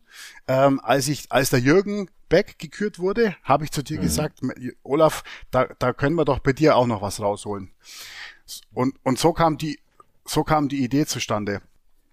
[0.47, 4.03] ähm, als ich, als der Jürgen Beck gekürt wurde, habe ich zu dir mhm.
[4.03, 4.39] gesagt,
[4.83, 7.71] Olaf, da, da können wir doch bei dir auch noch was rausholen.
[8.73, 9.79] Und, und so kam die,
[10.25, 11.61] so kam die Idee zustande.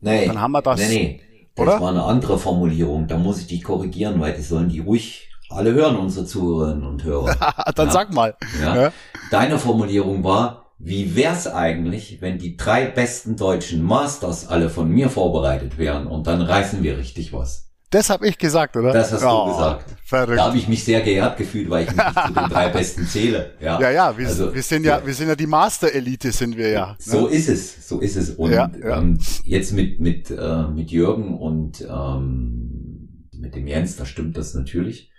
[0.01, 0.81] Nee, dann haben wir das.
[0.81, 1.21] Nee, nee.
[1.55, 1.81] Das oder?
[1.81, 3.07] war eine andere Formulierung.
[3.07, 7.05] Da muss ich dich korrigieren, weil die sollen die ruhig alle hören, unsere Zuhörerinnen und
[7.05, 7.37] Hörer.
[7.75, 7.93] dann ja.
[7.93, 8.37] sag mal.
[8.61, 8.77] Ja.
[8.77, 8.93] ja.
[9.31, 15.11] Deine Formulierung war, wie wär's eigentlich, wenn die drei besten deutschen Masters alle von mir
[15.11, 17.71] vorbereitet wären und dann reißen wir richtig was?
[17.91, 18.93] Das habe ich gesagt, oder?
[18.93, 19.97] Das hast oh, du gesagt.
[20.05, 20.39] Verrückt.
[20.39, 23.51] Da habe ich mich sehr geehrt gefühlt, weil ich mich zu den drei Besten zähle.
[23.61, 26.71] Ja, ja, ja wir, also, wir sind ja, wir sind ja die Master-Elite, sind wir
[26.71, 26.97] ja.
[27.01, 27.35] So ne?
[27.35, 28.31] ist es, so ist es.
[28.31, 28.99] Und ja, ja.
[28.99, 34.55] Ähm, jetzt mit mit äh, mit Jürgen und ähm, mit dem Jens, da stimmt das
[34.55, 35.10] natürlich.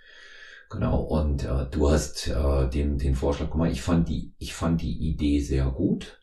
[0.72, 3.72] Genau, und äh, du hast äh, den, den Vorschlag gemacht.
[3.72, 6.18] Ich fand die, ich fand die Idee sehr gut.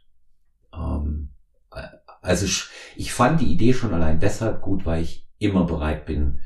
[0.73, 1.29] Ähm,
[1.71, 1.83] äh,
[2.21, 2.47] also
[2.95, 6.39] ich fand die Idee schon allein deshalb gut, weil ich immer bereit bin,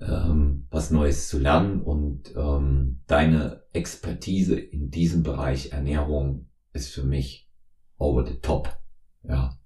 [0.00, 7.04] ähm, was Neues zu lernen und ähm, deine Expertise in diesem Bereich Ernährung ist für
[7.04, 7.50] mich
[7.98, 8.78] over the top.
[9.24, 9.58] Ja,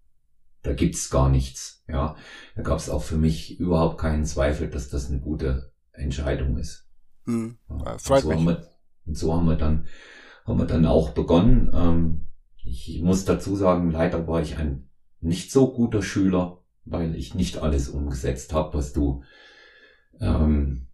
[0.63, 1.85] da gibt's gar nichts.
[1.87, 2.17] Ja,
[2.57, 6.86] da gab's auch für mich überhaupt keinen Zweifel, dass das eine gute Entscheidung ist.
[7.27, 7.59] Hm.
[7.69, 8.39] Ja, freut so mich.
[8.39, 8.69] Haben wir,
[9.13, 9.87] so haben wir dann,
[10.45, 11.71] haben wir dann auch begonnen.
[11.75, 12.27] Ähm,
[12.65, 14.89] ich muss dazu sagen, leider war ich ein
[15.21, 19.23] nicht so guter Schüler, weil ich nicht alles umgesetzt habe, was du
[20.21, 20.87] ähm,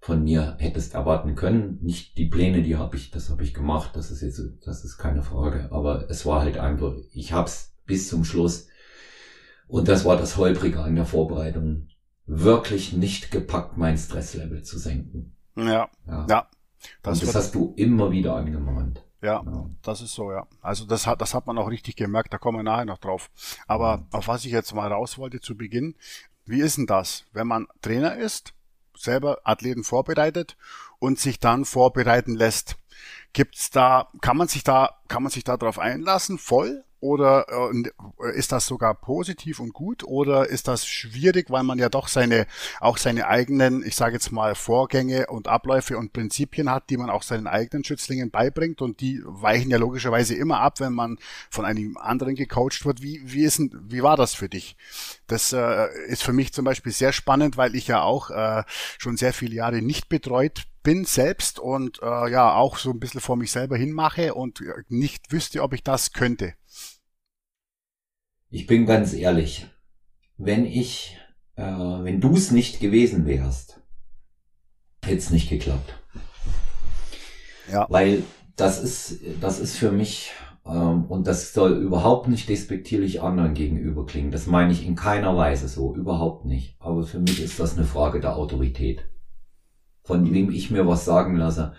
[0.00, 1.78] von mir hättest erwarten können.
[1.82, 4.98] Nicht die Pläne, die habe ich, das habe ich gemacht, das ist jetzt, das ist
[4.98, 5.68] keine Frage.
[5.70, 8.68] Aber es war halt einfach, ich habe es bis zum Schluss
[9.66, 11.88] und das war das Holprige an der Vorbereitung,
[12.26, 15.34] wirklich nicht gepackt, mein Stresslevel zu senken.
[15.58, 16.26] Ja, Ja.
[16.28, 16.48] ja.
[17.02, 19.02] Das, Das, hast du immer wieder angemahnt.
[19.20, 19.66] ja, Ja.
[19.82, 20.46] das ist so, ja.
[20.62, 23.30] Also das hat, das hat man auch richtig gemerkt, da kommen wir nachher noch drauf.
[23.66, 25.96] Aber auf was ich jetzt mal raus wollte zu Beginn,
[26.44, 28.54] wie ist denn das, wenn man Trainer ist,
[28.96, 30.56] selber Athleten vorbereitet
[30.98, 32.76] und sich dann vorbereiten lässt?
[33.32, 36.84] Gibt's da, kann man sich da, kann man sich da drauf einlassen, voll?
[37.00, 40.02] Oder äh, ist das sogar positiv und gut?
[40.04, 42.46] Oder ist das schwierig, weil man ja doch seine,
[42.80, 47.10] auch seine eigenen, ich sage jetzt mal, Vorgänge und Abläufe und Prinzipien hat, die man
[47.10, 51.18] auch seinen eigenen Schützlingen beibringt und die weichen ja logischerweise immer ab, wenn man
[51.50, 53.00] von einem anderen gecoacht wird.
[53.00, 54.76] Wie, wie, ist denn, wie war das für dich?
[55.28, 58.64] Das äh, ist für mich zum Beispiel sehr spannend, weil ich ja auch äh,
[58.98, 63.20] schon sehr viele Jahre nicht betreut bin selbst und äh, ja auch so ein bisschen
[63.20, 66.54] vor mich selber hinmache und äh, nicht wüsste, ob ich das könnte.
[68.50, 69.66] Ich bin ganz ehrlich,
[70.38, 71.18] wenn ich,
[71.56, 73.82] äh, wenn du es nicht gewesen wärst,
[75.04, 75.94] hätte es nicht geklappt.
[77.70, 77.86] Ja.
[77.90, 78.22] Weil
[78.56, 80.32] das ist, das ist für mich,
[80.64, 84.30] ähm, und das soll überhaupt nicht despektierlich anderen gegenüber klingen.
[84.30, 86.76] Das meine ich in keiner Weise so, überhaupt nicht.
[86.78, 89.04] Aber für mich ist das eine Frage der Autorität.
[90.04, 91.74] Von wem ich mir was sagen lasse,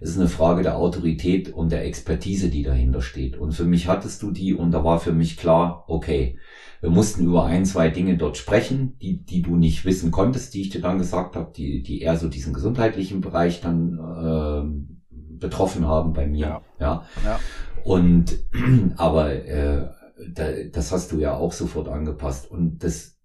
[0.00, 3.36] ist eine Frage der Autorität und der Expertise, die dahinter steht.
[3.36, 6.38] Und für mich hattest du die und da war für mich klar, okay,
[6.80, 10.62] wir mussten über ein, zwei Dinge dort sprechen, die, die du nicht wissen konntest, die
[10.62, 15.86] ich dir dann gesagt habe, die, die eher so diesen gesundheitlichen Bereich dann ähm, betroffen
[15.86, 16.46] haben bei mir.
[16.46, 16.62] Ja.
[16.80, 17.04] ja.
[17.24, 17.40] Ja.
[17.84, 18.38] Und
[18.96, 19.88] aber äh,
[20.34, 22.50] da, das hast du ja auch sofort angepasst.
[22.50, 23.18] Und das,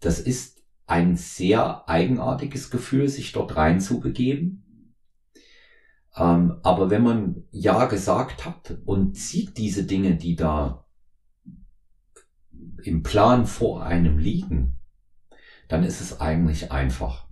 [0.00, 4.64] das ist ein sehr eigenartiges Gefühl, sich dort reinzubegeben.
[6.18, 10.84] Ähm, aber wenn man Ja gesagt hat und sieht diese Dinge, die da
[12.82, 14.76] im Plan vor einem liegen,
[15.68, 17.28] dann ist es eigentlich einfach.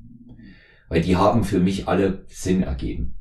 [0.88, 3.16] Weil die haben für mich alle Sinn ergeben.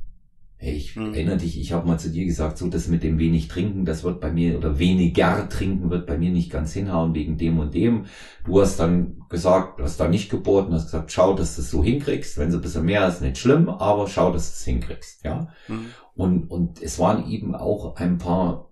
[0.57, 1.13] Hey, ich Mhm.
[1.13, 4.03] erinnere dich, ich habe mal zu dir gesagt, so das mit dem wenig trinken, das
[4.05, 7.73] wird bei mir, oder weniger trinken wird bei mir nicht ganz hinhauen wegen dem und
[7.73, 8.05] dem.
[8.45, 11.69] Du hast dann gesagt, du hast da nicht geboten, hast gesagt, schau, dass du es
[11.69, 12.37] so hinkriegst.
[12.37, 15.49] Wenn es ein bisschen mehr ist, nicht schlimm, aber schau, dass du es hinkriegst, ja.
[15.67, 15.91] Mhm.
[16.13, 18.71] Und, und es waren eben auch ein paar,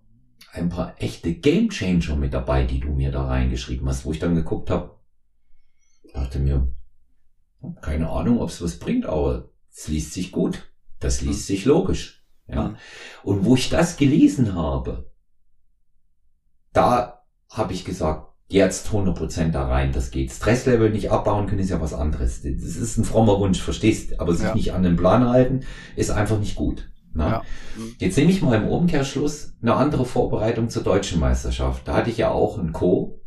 [0.54, 4.36] ein paar echte Gamechanger mit dabei, die du mir da reingeschrieben hast, wo ich dann
[4.36, 4.96] geguckt habe,
[6.14, 6.72] dachte mir,
[7.82, 10.73] keine Ahnung, ob es was bringt, aber es liest sich gut.
[11.04, 12.24] Das liest sich logisch.
[12.48, 12.70] Ja.
[12.70, 12.76] Mhm.
[13.24, 15.12] Und wo ich das gelesen habe,
[16.74, 20.32] da habe ich gesagt, jetzt 100% da rein, das geht.
[20.32, 22.42] Stresslevel nicht abbauen können ist ja was anderes.
[22.42, 24.20] Das ist ein frommer Wunsch, verstehst?
[24.20, 24.56] Aber sich Ja.
[24.56, 25.62] nicht an den Plan halten,
[25.96, 26.90] ist einfach nicht gut.
[27.14, 27.24] Ne?
[27.26, 27.44] Ja.
[28.00, 31.88] Jetzt nehme ich mal im Umkehrschluss eine andere Vorbereitung zur deutschen Meisterschaft.
[31.88, 33.22] Da hatte ich ja auch einen Co.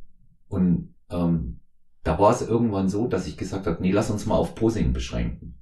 [0.49, 1.61] Und ähm,
[2.03, 4.93] da war es irgendwann so, dass ich gesagt habe, nee, lass uns mal auf Posing
[4.93, 5.61] beschränken.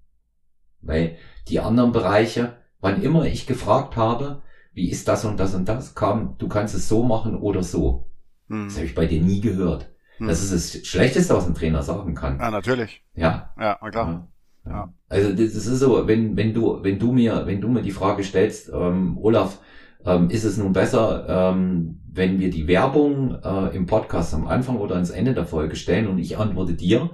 [0.84, 1.16] Weil
[1.48, 4.42] die anderen Bereiche, wann immer ich gefragt habe,
[4.72, 8.06] wie ist das und das und das, kam, du kannst es so machen oder so.
[8.48, 8.66] Mhm.
[8.66, 9.90] Das habe ich bei dir nie gehört.
[10.18, 10.28] Mhm.
[10.28, 12.38] Das ist das Schlechteste, was ein Trainer sagen kann.
[12.38, 13.02] Ja, natürlich.
[13.14, 14.08] Ja, Ja, na klar.
[14.08, 14.28] ja.
[14.66, 14.94] Ja.
[15.08, 17.90] Also das das ist so, wenn, wenn du, wenn du mir, wenn du mir die
[17.90, 19.60] Frage stellst, ähm, Olaf,
[20.06, 24.78] ähm, ist es nun besser, ähm, wenn wir die Werbung äh, im Podcast am Anfang
[24.78, 27.10] oder ans Ende der Folge stellen und ich antworte dir,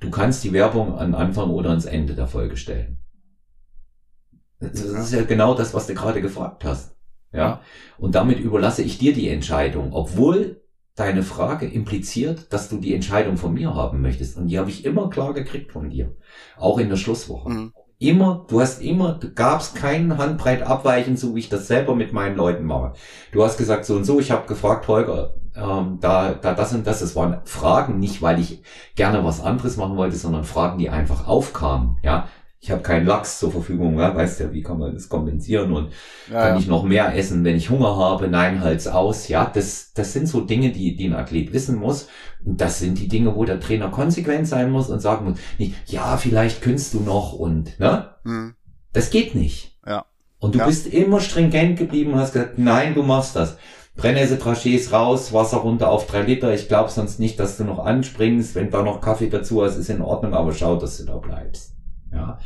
[0.00, 2.98] du kannst die Werbung an Anfang oder ans Ende der Folge stellen.
[4.60, 6.94] Das ist ja genau das, was du gerade gefragt hast.
[7.32, 7.38] Ja.
[7.38, 7.60] Ja.
[7.98, 10.60] Und damit überlasse ich dir die Entscheidung, obwohl
[10.96, 14.36] deine Frage impliziert, dass du die Entscheidung von mir haben möchtest.
[14.36, 16.14] Und die habe ich immer klar gekriegt von dir.
[16.58, 17.48] Auch in der Schlusswoche.
[17.48, 17.72] Mhm.
[17.98, 22.12] Immer, du hast immer, du gabst keinen Handbreit abweichen, so wie ich das selber mit
[22.12, 22.94] meinen Leuten mache.
[23.30, 26.86] Du hast gesagt so und so, ich habe gefragt, Holger, ähm, da, da das und
[26.86, 28.62] das, es waren Fragen, nicht weil ich
[28.94, 32.28] gerne was anderes machen wollte, sondern Fragen, die einfach aufkamen, ja.
[32.62, 35.92] Ich habe keinen Lachs zur Verfügung, ja, weißt ja, wie kann man das kompensieren und
[36.30, 36.58] Ja, kann ja.
[36.60, 38.28] ich noch mehr essen, wenn ich Hunger habe?
[38.28, 39.28] Nein, halt's aus.
[39.28, 42.08] Ja, das, das sind so Dinge, die, die ein Athlet wissen muss.
[42.44, 45.74] Und das sind die Dinge, wo der Trainer konsequent sein muss und sagen muss, nicht,
[45.86, 48.10] ja, vielleicht könntest du noch und, ne?
[48.24, 48.54] Mhm.
[48.92, 49.78] Das geht nicht.
[49.86, 50.04] Ja.
[50.38, 50.66] Und du Ja.
[50.66, 53.56] bist immer stringent geblieben und hast gesagt, nein, du machst das.
[53.98, 56.52] Trachés raus, Wasser runter auf drei Liter.
[56.54, 58.54] Ich glaube sonst nicht, dass du noch anspringst.
[58.54, 61.74] Wenn da noch Kaffee dazu hast, ist in Ordnung, aber schau, dass du da bleibst.
[62.12, 62.38] Ja,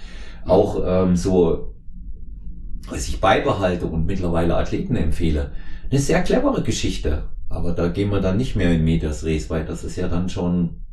[0.47, 1.75] auch ähm, so,
[2.89, 5.53] was ich beibehalte und mittlerweile Athleten empfehle,
[5.91, 7.31] eine sehr clevere Geschichte.
[7.49, 10.29] Aber da gehen wir dann nicht mehr in Medias Res, weil das ist ja dann
[10.29, 10.85] schon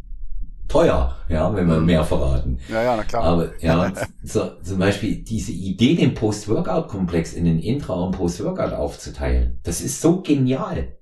[0.68, 2.60] teuer, ja, wenn wir mehr verraten.
[2.70, 3.24] Ja, ja, na klar.
[3.24, 3.92] Aber ja,
[4.24, 10.02] so, zum Beispiel diese Idee, den Post-Workout-Komplex in den Intra- und Post-Workout aufzuteilen, das ist
[10.02, 10.98] so genial.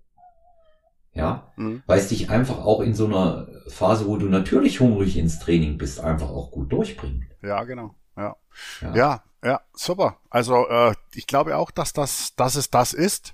[1.13, 1.84] Ja, mhm.
[1.86, 5.78] weil es dich einfach auch in so einer Phase, wo du natürlich hungrig ins Training
[5.78, 7.26] bist, einfach auch gut durchbringt.
[7.41, 7.95] Ja, genau.
[8.15, 8.36] Ja,
[8.82, 10.17] ja, ja, ja super.
[10.30, 13.34] Also äh, ich glaube auch, dass das, dass es das ist.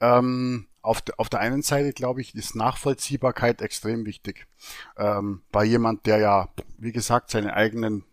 [0.00, 4.46] Ähm, auf, de, auf der einen Seite, glaube ich, ist Nachvollziehbarkeit extrem wichtig.
[4.96, 8.04] Ähm, bei jemand, der ja, wie gesagt, seine eigenen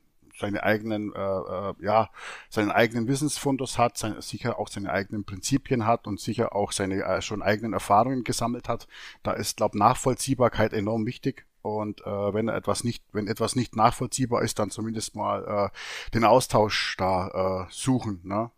[0.43, 2.09] seine eigenen, äh, äh, ja,
[2.49, 7.01] seinen eigenen Wissensfundus hat, sein, sicher auch seine eigenen Prinzipien hat und sicher auch seine
[7.01, 8.87] äh, schon eigenen Erfahrungen gesammelt hat.
[9.23, 11.45] Da ist, glaube Nachvollziehbarkeit enorm wichtig.
[11.61, 16.25] Und äh, wenn etwas nicht, wenn etwas nicht nachvollziehbar ist, dann zumindest mal äh, den
[16.25, 18.19] Austausch da äh, suchen.
[18.23, 18.51] Ne?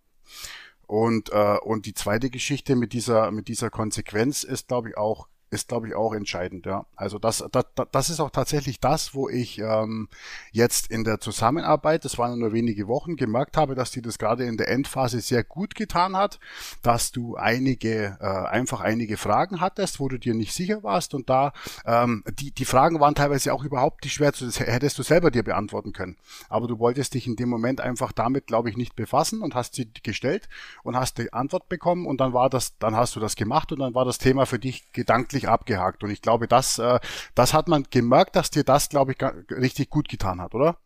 [0.88, 5.28] Und, äh, und die zweite Geschichte mit dieser, mit dieser Konsequenz ist, glaube ich, auch
[5.50, 6.66] ist, glaube ich, auch entscheidend.
[6.66, 6.86] Ja.
[6.96, 10.10] Also das, das, das ist auch tatsächlich das, wo ich ähm,
[10.52, 14.46] jetzt in der Zusammenarbeit, das waren nur wenige Wochen, gemerkt habe, dass die das gerade
[14.46, 16.40] in der Endphase sehr gut getan hat,
[16.82, 21.30] dass du einige, äh, einfach einige Fragen hattest, wo du dir nicht sicher warst und
[21.30, 21.54] da,
[21.86, 25.44] ähm, die, die Fragen waren teilweise auch überhaupt nicht schwer, das hättest du selber dir
[25.44, 26.18] beantworten können.
[26.50, 29.76] Aber du wolltest dich in dem Moment einfach damit, glaube ich, nicht befassen und hast
[29.76, 30.50] sie gestellt
[30.84, 33.80] und hast die Antwort bekommen und dann war das, dann hast du das gemacht und
[33.80, 36.04] dann war das Thema für dich gedanklich wirklich abgehakt.
[36.04, 37.00] Und ich glaube, das, äh,
[37.36, 39.18] das hat man gemerkt, dass dir das, glaube ich,
[39.52, 40.78] richtig gut getan hat, oder?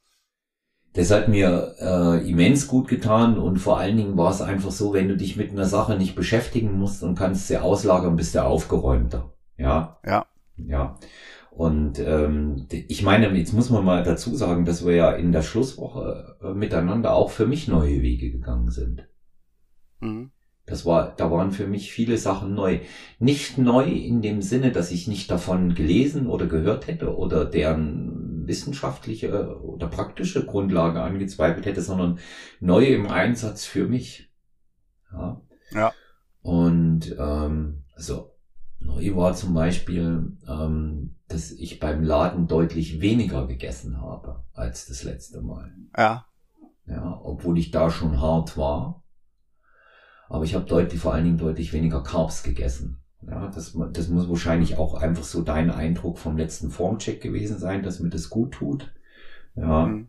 [0.94, 4.92] Das hat mir äh, immens gut getan und vor allen Dingen war es einfach so,
[4.92, 8.44] wenn du dich mit einer Sache nicht beschäftigen musst und kannst sie auslagern, bist du
[8.44, 9.32] aufgeräumter.
[9.56, 10.00] Ja.
[10.04, 10.26] Ja.
[10.58, 10.98] Ja.
[11.52, 15.44] Und ähm, ich meine, jetzt muss man mal dazu sagen, dass wir ja in der
[15.44, 19.08] Schlusswoche äh, miteinander auch für mich neue Wege gegangen sind.
[20.00, 20.32] Mhm.
[20.70, 22.80] Das war, da waren für mich viele Sachen neu.
[23.18, 28.46] Nicht neu in dem Sinne, dass ich nicht davon gelesen oder gehört hätte oder deren
[28.48, 32.20] wissenschaftliche oder praktische Grundlage angezweifelt hätte, sondern
[32.60, 34.30] neu im Einsatz für mich.
[35.12, 35.42] Ja.
[35.72, 35.94] ja.
[36.42, 38.32] Und ähm, also
[38.80, 45.04] neu war zum Beispiel, ähm, dass ich beim Laden deutlich weniger gegessen habe als das
[45.04, 45.74] letzte Mal.
[45.98, 46.26] Ja.
[46.86, 49.04] Ja, obwohl ich da schon hart war.
[50.30, 52.98] Aber ich habe deutlich, vor allen Dingen deutlich weniger Carbs gegessen.
[53.28, 57.84] Ja, das, das muss wahrscheinlich auch einfach so dein Eindruck vom letzten Formcheck gewesen sein,
[57.84, 58.94] dass mir das gut tut.
[59.56, 59.88] Ja.
[59.88, 60.08] Mhm.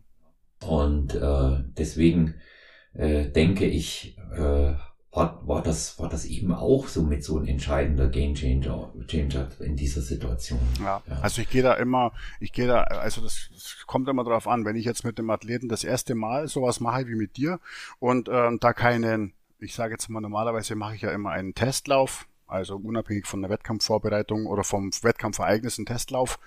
[0.65, 2.35] Und äh, deswegen
[2.93, 4.73] äh, denke ich, äh,
[5.13, 8.93] war, war, das, war das eben auch so mit so ein entscheidender Game Changer,
[9.59, 10.59] in dieser Situation.
[10.79, 11.19] Ja, ja.
[11.21, 14.63] also ich gehe da immer, ich gehe da, also das, das kommt immer drauf an,
[14.63, 17.59] wenn ich jetzt mit dem Athleten das erste Mal sowas mache wie mit dir
[17.99, 22.27] und ähm, da keinen ich sage jetzt mal, normalerweise mache ich ja immer einen Testlauf,
[22.47, 26.39] also unabhängig von der Wettkampfvorbereitung oder vom Wettkampfereignis einen Testlauf,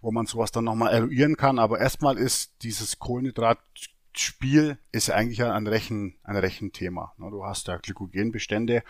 [0.00, 1.58] wo man sowas dann nochmal eruieren kann.
[1.58, 7.12] Aber erstmal ist dieses Kohlenhydratspiel ist eigentlich ein Rechen, ein Rechenthema.
[7.18, 8.82] Du hast da Glykogenbestände,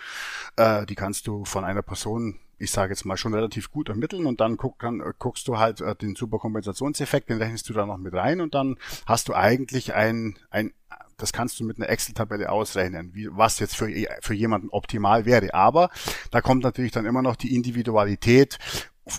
[0.56, 4.26] äh, die kannst du von einer Person ich sage jetzt mal, schon relativ gut ermitteln
[4.26, 7.98] und dann guck, kann, guckst du halt äh, den Superkompensationseffekt, den rechnest du da noch
[7.98, 10.72] mit rein und dann hast du eigentlich ein, ein
[11.16, 13.88] das kannst du mit einer Excel-Tabelle ausrechnen, wie, was jetzt für,
[14.20, 15.54] für jemanden optimal wäre.
[15.54, 15.90] Aber
[16.30, 18.58] da kommt natürlich dann immer noch die Individualität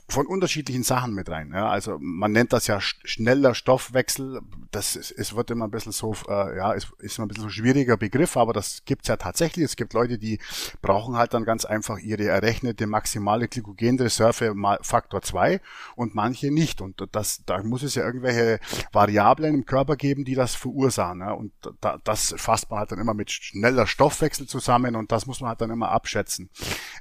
[0.07, 1.51] von unterschiedlichen Sachen mit rein.
[1.53, 4.39] Ja, also man nennt das ja schneller Stoffwechsel.
[4.71, 7.41] Das ist, es wird immer ein bisschen so, äh, ja, ist, ist immer ein bisschen
[7.41, 9.65] so ein schwieriger Begriff, aber das gibt's ja tatsächlich.
[9.65, 10.39] Es gibt Leute, die
[10.81, 15.59] brauchen halt dann ganz einfach ihre errechnete maximale Glykogenreserve mal Faktor zwei
[15.97, 16.79] und manche nicht.
[16.79, 18.59] Und das, da muss es ja irgendwelche
[18.93, 21.19] Variablen im Körper geben, die das verursachen.
[21.19, 25.25] Ja, und da, das fasst man halt dann immer mit schneller Stoffwechsel zusammen und das
[25.25, 26.49] muss man halt dann immer abschätzen.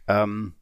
[0.09, 0.57] Ähm,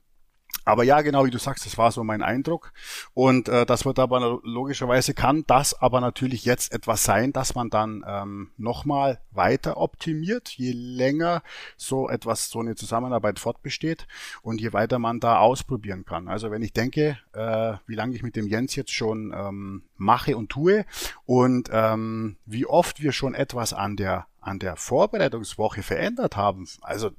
[0.71, 2.73] aber ja, genau wie du sagst, das war so mein Eindruck.
[3.15, 7.71] Und äh, das wird aber logischerweise kann das aber natürlich jetzt etwas sein, dass man
[7.71, 11.43] dann ähm, nochmal weiter optimiert, je länger
[11.77, 14.07] so etwas, so eine Zusammenarbeit fortbesteht
[14.43, 16.29] und je weiter man da ausprobieren kann.
[16.29, 20.37] Also wenn ich denke, äh, wie lange ich mit dem Jens jetzt schon ähm, mache
[20.37, 20.85] und tue
[21.27, 26.67] und ähm, wie oft wir schon etwas an der an der Vorbereitungswoche verändert haben.
[26.81, 27.11] Also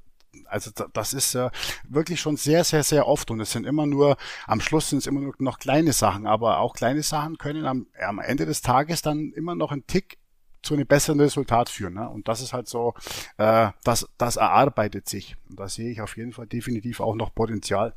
[0.46, 1.50] also das ist äh,
[1.88, 4.16] wirklich schon sehr, sehr, sehr oft und es sind immer nur,
[4.46, 7.86] am Schluss sind es immer nur noch kleine Sachen, aber auch kleine Sachen können am,
[8.00, 10.18] am Ende des Tages dann immer noch einen Tick
[10.62, 11.94] zu einem besseren Resultat führen.
[11.94, 12.08] Ne?
[12.08, 12.94] Und das ist halt so,
[13.36, 15.36] äh, das, das erarbeitet sich.
[15.50, 17.94] Und da sehe ich auf jeden Fall definitiv auch noch Potenzial.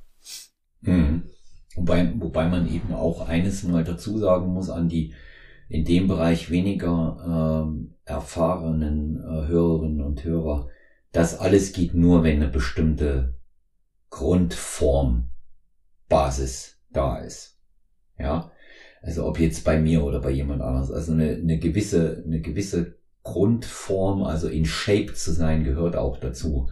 [0.81, 1.23] Mhm.
[1.75, 5.13] Wobei, wobei man eben auch eines mal dazu sagen muss an die
[5.67, 10.69] in dem Bereich weniger ähm, erfahrenen äh, Hörerinnen und Hörer,
[11.15, 13.35] das alles geht nur, wenn eine bestimmte
[14.09, 15.29] Grundform,
[16.09, 17.57] Basis da ist.
[18.17, 18.51] Ja,
[19.01, 20.91] also ob jetzt bei mir oder bei jemand anders.
[20.91, 26.69] Also eine, eine gewisse, eine gewisse Grundform, also in Shape zu sein, gehört auch dazu.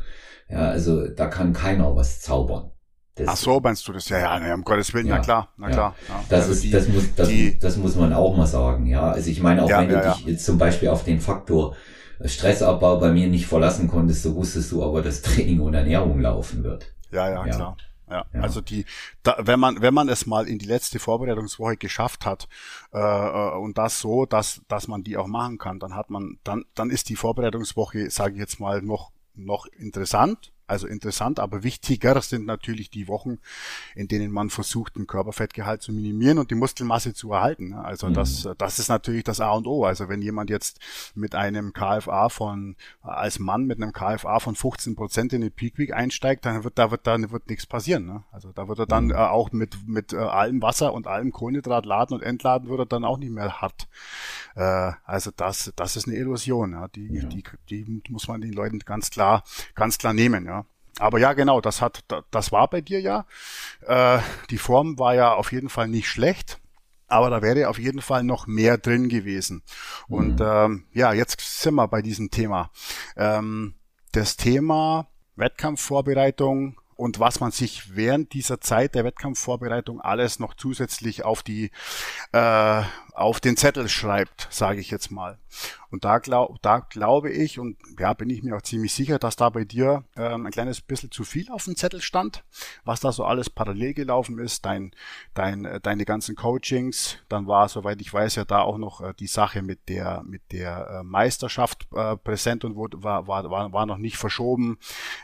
[0.50, 2.72] Ja, also da kann keiner was zaubern.
[3.16, 4.10] Das, Ach so, meinst du das?
[4.10, 5.74] Ja, ja, ja um Gottes Willen, ja, na klar, na ja.
[5.74, 5.96] klar.
[6.10, 6.24] Ja.
[6.30, 9.12] Das, also ist, die, das, muss, das, die, das muss man auch mal sagen, ja.
[9.12, 11.76] Also ich meine, auch ja, wenn du dich jetzt zum Beispiel auf den Faktor
[12.26, 16.64] Stressabbau bei mir nicht verlassen konntest, so wusstest du aber, dass Training und Ernährung laufen
[16.64, 16.94] wird.
[17.12, 17.78] Ja, ja, klar.
[18.10, 18.86] Ja, ja, also die,
[19.24, 22.48] da, wenn man wenn man es mal in die letzte Vorbereitungswoche geschafft hat
[22.94, 26.38] äh, äh, und das so, dass dass man die auch machen kann, dann hat man
[26.44, 31.64] dann dann ist die Vorbereitungswoche, sage ich jetzt mal, noch noch interessant, also interessant, aber
[31.64, 33.40] wichtiger sind natürlich die Wochen,
[33.96, 37.70] in denen man versucht, den Körperfettgehalt zu minimieren und die Muskelmasse zu erhalten.
[37.70, 37.84] Ne?
[37.84, 38.14] Also mhm.
[38.14, 39.86] das, das ist natürlich das A und O.
[39.86, 40.80] Also wenn jemand jetzt
[41.16, 45.78] mit einem KFA von, als Mann mit einem KFA von 15 Prozent in den Peak
[45.78, 48.06] Week einsteigt, dann wird da wird da wird nichts passieren.
[48.06, 48.24] Ne?
[48.32, 49.12] Also da wird er dann mhm.
[49.12, 52.86] äh, auch mit mit äh, allem Wasser und allem Kohlenhydrat laden und entladen, wird er
[52.86, 53.88] dann auch nicht mehr hart.
[54.56, 56.72] Äh, also das, das ist eine Illusion.
[56.74, 56.88] Ja?
[56.88, 57.26] Die, ja.
[57.26, 59.44] die, die muss man den Leuten ganz klar,
[59.76, 60.46] ganz klar nehmen.
[60.46, 60.63] Ja?
[61.00, 63.26] Aber ja, genau, das hat, das war bei dir ja.
[63.82, 64.20] Äh,
[64.50, 66.60] die Form war ja auf jeden Fall nicht schlecht,
[67.08, 69.64] aber da wäre auf jeden Fall noch mehr drin gewesen.
[70.08, 70.16] Mhm.
[70.16, 72.70] Und ähm, ja, jetzt sind wir bei diesem Thema.
[73.16, 73.76] Ähm,
[74.12, 81.26] das Thema Wettkampfvorbereitung und was man sich während dieser Zeit der Wettkampfvorbereitung alles noch zusätzlich
[81.26, 81.70] auf die
[82.32, 82.82] äh,
[83.14, 85.38] auf den Zettel schreibt, sage ich jetzt mal.
[85.92, 89.36] Und da, glaub, da glaube ich und ja, bin ich mir auch ziemlich sicher, dass
[89.36, 92.44] da bei dir ähm, ein kleines bisschen zu viel auf dem Zettel stand,
[92.86, 94.96] was da so alles parallel gelaufen ist, dein,
[95.34, 99.14] dein, äh, deine ganzen Coachings, dann war, soweit ich weiß, ja da auch noch äh,
[99.20, 103.86] die Sache mit der, mit der äh, Meisterschaft äh, präsent und wurde, war, war, war,
[103.86, 104.80] noch nicht verschoben.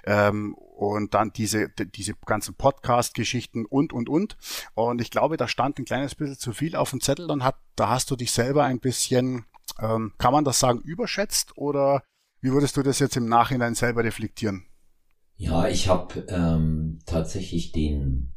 [0.06, 4.38] Ähm, und dann diese, diese ganzen Podcast-Geschichten und, und, und.
[4.76, 7.58] Und ich glaube, da stand ein kleines bisschen zu viel auf dem Zettel und hat
[7.76, 9.46] da hast du dich selber ein bisschen,
[9.82, 12.02] ähm, kann man das sagen, überschätzt oder
[12.40, 14.68] wie würdest du das jetzt im Nachhinein selber reflektieren?
[15.36, 18.32] Ja, ich habe ähm, tatsächlich den,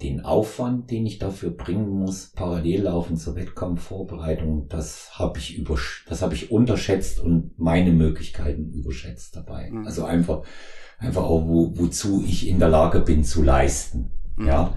[0.00, 5.78] den Aufwand, den ich dafür bringen muss, parallel laufen zur Wettkampfvorbereitung, das habe ich über,
[6.08, 9.70] das habe ich unterschätzt und meine Möglichkeiten überschätzt dabei.
[9.70, 9.86] Mhm.
[9.86, 10.42] Also einfach,
[10.98, 14.10] einfach auch, wo, wozu ich in der Lage bin zu leisten.
[14.36, 14.46] Mhm.
[14.46, 14.74] Ja,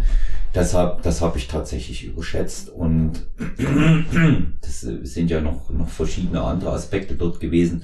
[0.53, 3.25] deshalb, das habe ich tatsächlich überschätzt und
[4.61, 7.83] das sind ja noch, noch verschiedene andere Aspekte dort gewesen.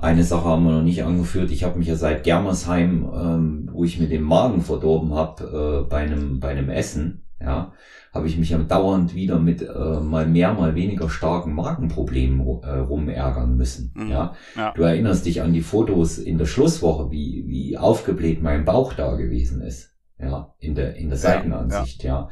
[0.00, 1.50] Eine Sache haben wir noch nicht angeführt.
[1.50, 5.88] Ich habe mich ja seit Germersheim, ähm, wo ich mir den Magen verdorben habe, äh,
[5.88, 7.72] bei einem bei einem Essen, ja,
[8.12, 12.78] habe ich mich ja dauernd wieder mit äh, mal mehr, mal weniger starken Magenproblemen äh,
[12.78, 13.92] rumärgern müssen.
[13.94, 14.10] Mhm.
[14.10, 14.34] Ja?
[14.56, 14.72] ja?
[14.72, 19.14] du erinnerst dich an die Fotos in der Schlusswoche, wie wie aufgebläht mein Bauch da
[19.16, 19.90] gewesen ist
[20.20, 22.10] ja, in der, in der Seitenansicht, ja.
[22.10, 22.28] ja.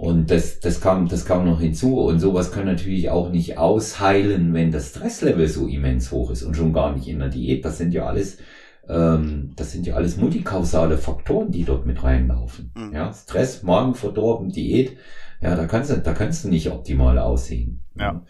[0.00, 2.00] Und das, das kam, das kam noch hinzu.
[2.00, 6.56] Und sowas kann natürlich auch nicht ausheilen, wenn das Stresslevel so immens hoch ist und
[6.56, 7.66] schon gar nicht in der Diät.
[7.66, 8.38] Das sind ja alles,
[8.88, 12.72] ähm, das sind ja alles multikausale Faktoren, die dort mit reinlaufen.
[12.74, 12.94] Mhm.
[12.94, 14.96] Ja, Stress, Magen verdorben, Diät.
[15.42, 17.84] Ja, da kannst du, da kannst du nicht optimal aussehen.
[17.94, 18.24] Ja.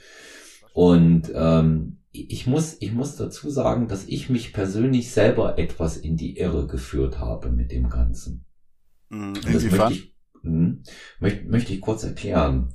[0.74, 6.16] Und ähm, ich muss, ich muss dazu sagen, dass ich mich persönlich selber etwas in
[6.16, 8.44] die Irre geführt habe mit dem Ganzen.
[9.08, 9.34] Mhm.
[9.34, 9.62] Das
[10.42, 12.72] möchte ich, mh, möchte, ich kurz erklären.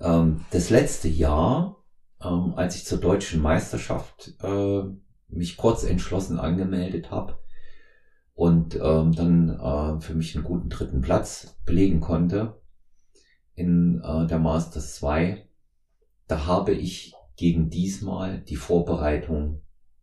[0.00, 1.84] Ähm, das letzte Jahr,
[2.22, 4.82] ähm, als ich zur deutschen Meisterschaft äh,
[5.28, 7.38] mich kurz entschlossen angemeldet habe
[8.34, 12.60] und ähm, dann äh, für mich einen guten dritten Platz belegen konnte
[13.54, 15.44] in äh, der Masters 2,
[16.28, 19.62] da habe ich gegen diesmal die Vorbereitung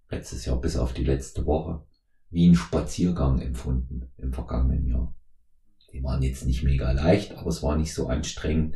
[0.09, 1.85] letztes Jahr bis auf die letzte Woche
[2.29, 5.15] wie ein Spaziergang empfunden im vergangenen Jahr.
[5.95, 8.75] Die waren jetzt nicht mega leicht, aber es war nicht so anstrengend.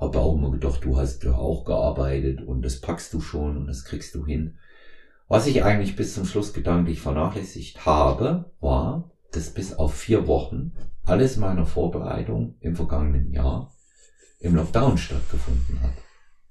[0.00, 3.68] Habe auch immer gedacht, du hast ja auch gearbeitet und das packst du schon und
[3.68, 4.58] das kriegst du hin.
[5.28, 10.72] Was ich eigentlich bis zum Schluss gedanklich vernachlässigt habe, war, dass bis auf vier Wochen
[11.04, 13.72] alles meiner Vorbereitung im vergangenen Jahr
[14.40, 15.94] im Lockdown stattgefunden hat.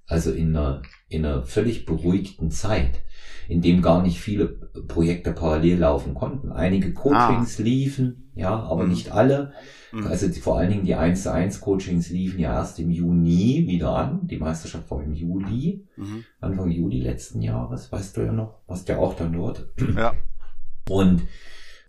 [0.07, 3.01] Also in einer, in einer völlig beruhigten Zeit,
[3.47, 6.51] in dem gar nicht viele Projekte parallel laufen konnten.
[6.51, 7.63] Einige Coachings ah.
[7.63, 8.89] liefen, ja, aber mhm.
[8.89, 9.53] nicht alle.
[9.91, 10.07] Mhm.
[10.07, 13.95] Also vor allen Dingen die 1 zu 1 Coachings liefen ja erst im Juni wieder
[13.95, 14.27] an.
[14.27, 16.23] Die Meisterschaft war im Juli, mhm.
[16.41, 19.67] Anfang Juli letzten Jahres, weißt du ja noch, warst ja auch dann dort.
[19.95, 20.13] Ja.
[20.89, 21.23] Und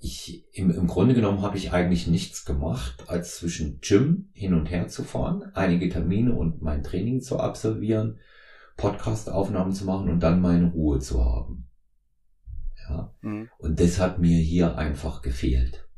[0.01, 4.67] ich, im, im Grunde genommen habe ich eigentlich nichts gemacht, als zwischen Gym hin und
[4.67, 8.19] her zu fahren, einige Termine und mein Training zu absolvieren
[8.77, 11.69] Podcast-Aufnahmen zu machen und dann meine Ruhe zu haben.
[12.89, 13.15] Ja.
[13.23, 13.49] Mhm.
[13.59, 15.89] Und das hat mir hier einfach gefehlt.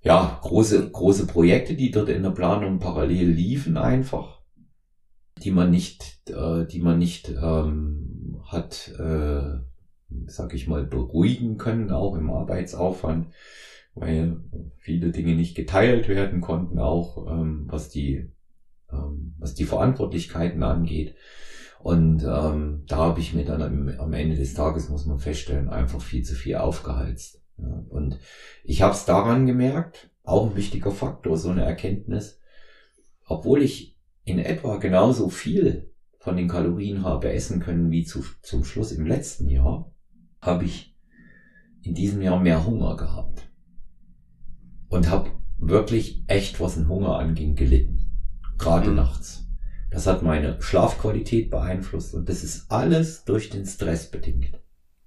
[0.00, 4.40] Ja, große, große Projekte, die dort in der Planung parallel liefen einfach,
[5.42, 9.58] die man nicht, äh, die man nicht ähm, hat, äh,
[10.26, 13.28] sag ich mal, beruhigen können, auch im Arbeitsaufwand,
[13.94, 14.40] weil
[14.76, 18.30] viele Dinge nicht geteilt werden konnten, auch ähm, was die
[18.92, 21.14] ähm, was die Verantwortlichkeiten angeht.
[21.80, 25.68] Und ähm, da habe ich mir dann am, am, Ende des Tages, muss man feststellen,
[25.68, 27.40] einfach viel zu viel aufgeheizt.
[27.56, 27.84] Ja.
[27.88, 28.18] Und
[28.64, 32.40] ich habe es daran gemerkt, auch ein wichtiger Faktor, so eine Erkenntnis,
[33.26, 38.64] obwohl ich in etwa genauso viel von den Kalorien habe essen können wie zu, zum
[38.64, 39.92] Schluss im letzten Jahr,
[40.40, 40.96] habe ich
[41.82, 43.48] in diesem Jahr mehr Hunger gehabt.
[44.88, 48.10] Und habe wirklich echt, was den Hunger anging, gelitten.
[48.58, 48.96] Gerade mhm.
[48.96, 49.47] nachts.
[49.90, 54.58] Das hat meine Schlafqualität beeinflusst und das ist alles durch den Stress bedingt.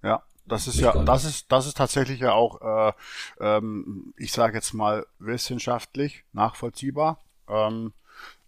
[0.04, 2.94] Ja, das ist ja, das ist, das ist tatsächlich ja auch, äh,
[3.40, 7.20] ähm, ich sage jetzt mal wissenschaftlich nachvollziehbar.
[7.48, 7.94] Ähm,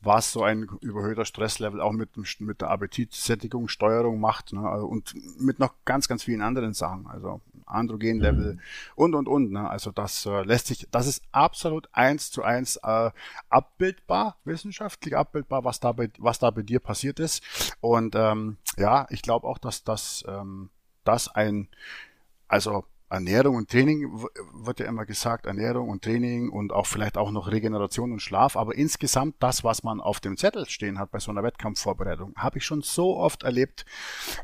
[0.01, 2.09] was so ein überhöhter Stresslevel auch mit,
[2.39, 4.67] mit der Appetitsättigung, Steuerung macht ne?
[4.67, 8.59] also, und mit noch ganz, ganz vielen anderen Sachen, also Androgenlevel mhm.
[8.95, 9.51] und, und, und.
[9.51, 9.69] Ne?
[9.69, 13.11] Also das äh, lässt sich, das ist absolut eins zu eins äh,
[13.49, 17.43] abbildbar, wissenschaftlich abbildbar, was da bei, was da bei dir passiert ist.
[17.81, 20.69] Und ähm, ja, ich glaube auch, dass das, ähm,
[21.03, 21.67] das ein,
[22.47, 27.29] also Ernährung und Training wird ja immer gesagt, Ernährung und Training und auch vielleicht auch
[27.29, 31.19] noch Regeneration und Schlaf, aber insgesamt das, was man auf dem Zettel stehen hat bei
[31.19, 33.85] so einer Wettkampfvorbereitung, habe ich schon so oft erlebt,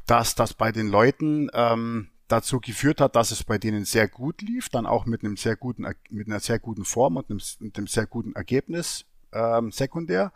[0.05, 4.41] dass das bei den Leuten ähm, dazu geführt hat, dass es bei denen sehr gut
[4.41, 7.77] lief, dann auch mit einem sehr guten, mit einer sehr guten Form und einem, mit
[7.77, 10.32] einem sehr guten Ergebnis ähm, sekundär.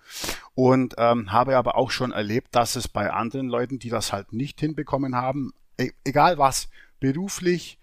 [0.56, 4.34] Und ähm, habe aber auch schon erlebt, dass es bei anderen Leuten, die das halt
[4.34, 6.70] nicht hinbekommen haben, e egal was,
[7.00, 7.80] beruflich,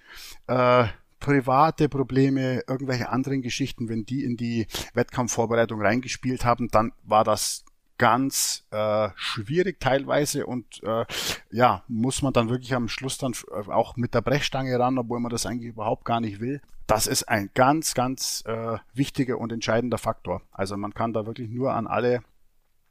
[0.47, 0.87] äh,
[1.19, 7.65] private Probleme, irgendwelche anderen Geschichten, wenn die in die Wettkampfvorbereitung reingespielt haben, dann war das
[8.01, 11.05] ganz äh, schwierig teilweise und äh,
[11.51, 15.21] ja, muss man dann wirklich am Schluss dann äh, auch mit der Brechstange ran, obwohl
[15.21, 16.63] man das eigentlich überhaupt gar nicht will.
[16.87, 20.41] Das ist ein ganz, ganz äh, wichtiger und entscheidender Faktor.
[20.51, 22.23] Also man kann da wirklich nur an alle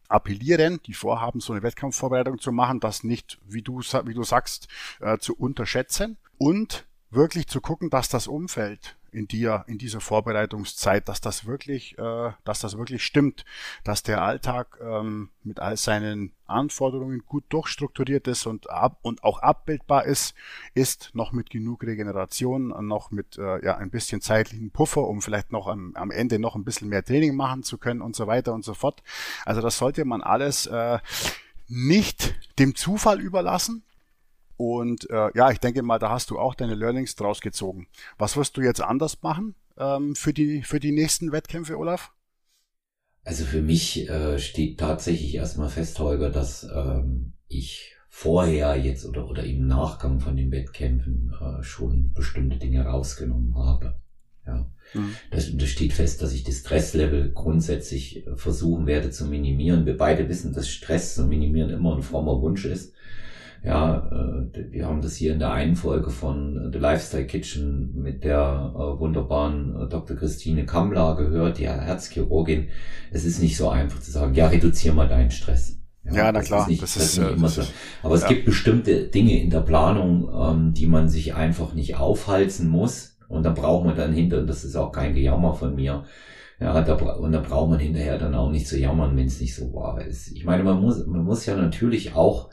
[0.09, 4.67] appellieren, die vorhaben, so eine Wettkampfvorbereitung zu machen, das nicht, wie du, wie du sagst,
[4.99, 11.07] äh, zu unterschätzen und wirklich zu gucken, dass das Umfeld in dir, in dieser Vorbereitungszeit,
[11.07, 13.45] dass das wirklich, äh, dass das wirklich stimmt,
[13.83, 19.41] dass der Alltag ähm, mit all seinen Anforderungen gut durchstrukturiert ist und ab und auch
[19.41, 20.33] abbildbar ist,
[20.73, 25.51] ist noch mit genug Regeneration, noch mit äh, ja ein bisschen zeitlichen Puffer, um vielleicht
[25.51, 28.53] noch am, am Ende noch ein bisschen mehr Training machen zu können und so weiter
[28.53, 29.03] und so fort.
[29.45, 30.99] Also das sollte man alles äh,
[31.67, 33.83] nicht dem Zufall überlassen,
[34.59, 37.87] und äh, ja, ich denke mal, da hast du auch deine Learnings draus gezogen.
[38.17, 42.11] Was wirst du jetzt anders machen ähm, für, die, für die nächsten Wettkämpfe, Olaf?
[43.23, 49.29] Also für mich äh, steht tatsächlich erstmal fest, Holger, dass ähm, ich vorher jetzt oder,
[49.29, 53.95] oder im Nachgang von den Wettkämpfen äh, schon bestimmte Dinge rausgenommen habe.
[54.45, 54.69] Ja.
[54.93, 55.15] Mhm.
[55.31, 59.85] Das, das steht fest, dass ich das Stresslevel grundsätzlich versuchen werde zu minimieren.
[59.85, 62.93] Wir beide wissen, dass Stress zu minimieren immer ein frommer Wunsch ist.
[63.63, 68.23] Ja, äh, wir haben das hier in der einen Folge von The Lifestyle Kitchen mit
[68.23, 70.15] der äh, wunderbaren äh, Dr.
[70.15, 72.69] Christine Kammler gehört, die Herzchirurgin.
[73.11, 75.77] Es ist nicht so einfach zu sagen, ja, reduzier mal deinen Stress.
[76.05, 76.61] Ja, ja na klar.
[76.61, 77.63] Ist nicht, das, das ist, nicht immer so.
[78.01, 78.29] Aber es ja.
[78.29, 83.17] gibt bestimmte Dinge in der Planung, ähm, die man sich einfach nicht aufhalten muss.
[83.27, 86.05] Und da braucht man dann hinter, und das ist auch kein Gejammer von mir,
[86.59, 89.55] ja, da, und da braucht man hinterher dann auch nicht zu jammern, wenn es nicht
[89.55, 90.31] so wahr ist.
[90.31, 92.49] Ich meine, man muss, man muss ja natürlich auch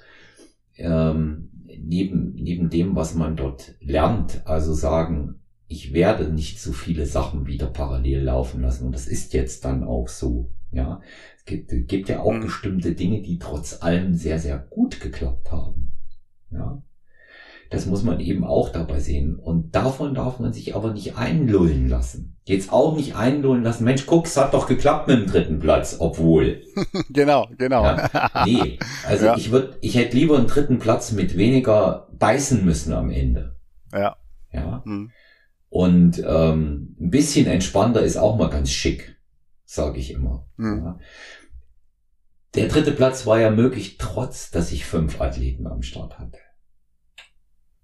[0.77, 7.07] ähm, neben, neben dem, was man dort lernt, also sagen, ich werde nicht so viele
[7.07, 8.87] Sachen wieder parallel laufen lassen.
[8.87, 10.51] Und das ist jetzt dann auch so.
[10.73, 11.01] Ja,
[11.37, 12.43] es gibt, gibt ja auch mhm.
[12.43, 15.93] bestimmte Dinge, die trotz allem sehr, sehr gut geklappt haben.
[16.51, 16.83] Ja,
[17.71, 19.37] das muss man eben auch dabei sehen.
[19.37, 22.39] Und davon darf man sich aber nicht einlullen lassen.
[22.45, 23.85] Jetzt auch nicht einlullen lassen.
[23.85, 26.63] Mensch, guck, es hat doch geklappt mit dem dritten Platz, obwohl.
[27.11, 27.85] genau, genau.
[27.85, 29.37] Ja, nee, also ja.
[29.37, 33.57] ich würde, ich hätte lieber einen dritten Platz mit weniger beißen müssen am Ende.
[33.93, 34.17] Ja.
[34.53, 34.83] Ja.
[34.85, 35.11] Mhm.
[35.69, 39.17] Und ähm, ein bisschen entspannter ist auch mal ganz schick,
[39.65, 40.47] sage ich immer.
[40.57, 40.83] Mhm.
[40.85, 40.99] Ja.
[42.55, 46.39] Der dritte Platz war ja möglich, trotz dass ich fünf Athleten am Start hatte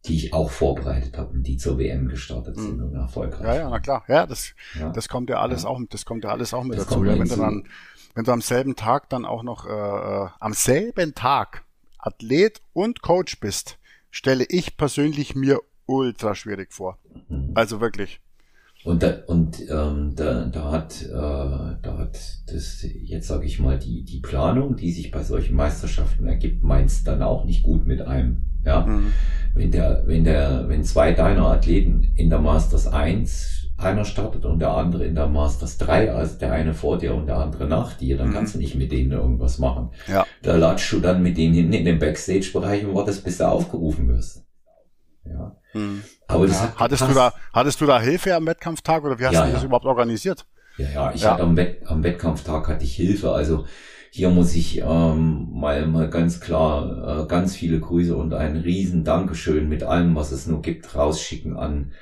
[0.07, 2.85] die ich auch vorbereitet habe und die zur WM gestartet sind mhm.
[2.85, 3.47] und erfolgreich.
[3.47, 4.05] Ja, ja, na klar.
[4.09, 4.91] Ja, das, ja.
[4.91, 5.69] das kommt ja alles ja.
[5.69, 7.05] auch, das kommt ja alles auch mit das dazu.
[7.05, 7.69] Ja, wenn du dann,
[8.15, 11.65] wenn du am selben Tag dann auch noch, äh, äh, am selben Tag
[11.99, 13.79] Athlet und Coach bist,
[14.11, 16.99] stelle ich persönlich mir ultra schwierig vor.
[17.29, 17.53] Mhm.
[17.55, 18.21] Also wirklich.
[18.85, 23.78] Und da, und ähm, da, da hat äh, da hat das jetzt sage ich mal
[23.78, 28.01] die die Planung, die sich bei solchen Meisterschaften ergibt, meint's dann auch nicht gut mit
[28.03, 28.43] einem.
[28.64, 29.12] Ja, mhm.
[29.55, 34.61] wenn der wenn der wenn zwei deiner Athleten in der Masters 1 einer startet und
[34.61, 37.95] der andere in der Masters 3, also der eine vor dir und der andere nach
[37.95, 38.33] dir, dann mhm.
[38.35, 39.91] kannst du nicht mit denen irgendwas machen.
[40.07, 40.24] Ja.
[40.43, 44.09] Da latschst du dann mit denen hinten in den Backstage-Bereich und wartest, bis du aufgerufen
[44.09, 44.45] wirst.
[45.25, 45.57] Ja.
[45.75, 46.03] Mhm.
[46.27, 46.62] Aber das ja.
[46.62, 49.53] hat hattest du da, hattest du da Hilfe am Wettkampftag oder wie hast ja, du
[49.53, 50.47] das überhaupt organisiert?
[50.79, 53.33] Ja, ja, ich hatte am, Wett, am Wettkampftag hatte ich Hilfe.
[53.33, 53.66] Also
[54.11, 59.05] hier muss ich ähm, mal, mal ganz klar äh, ganz viele Grüße und ein riesen
[59.05, 61.93] Dankeschön mit allem, was es nur gibt, rausschicken an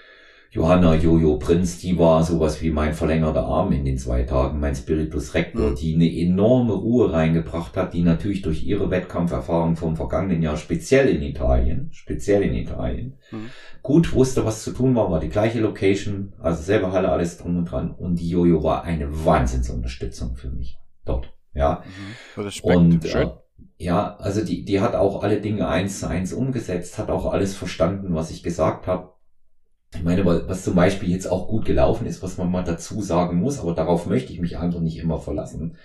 [0.53, 4.75] Johanna Jojo Prinz, die war sowas wie mein verlängerter Arm in den zwei Tagen, mein
[4.75, 5.75] Spiritus Rector, mhm.
[5.77, 11.09] die eine enorme Ruhe reingebracht hat, die natürlich durch ihre Wettkampferfahrung vom vergangenen Jahr, speziell
[11.09, 13.51] in Italien, speziell in Italien, mhm.
[13.83, 17.57] gut wusste, was zu tun war, war die gleiche Location, also selber Halle, alles drum
[17.57, 17.93] und dran.
[17.93, 21.33] Und die Jojo war eine Wahnsinnsunterstützung für mich dort.
[21.55, 21.85] Ja.
[22.37, 22.51] Mhm.
[22.65, 23.05] Und
[23.79, 27.33] Äh, ja, also die, die hat auch alle Dinge eins zu eins umgesetzt, hat auch
[27.33, 29.13] alles verstanden, was ich gesagt habe
[29.95, 33.39] ich meine, was zum Beispiel jetzt auch gut gelaufen ist, was man mal dazu sagen
[33.39, 35.77] muss, aber darauf möchte ich mich einfach nicht immer verlassen,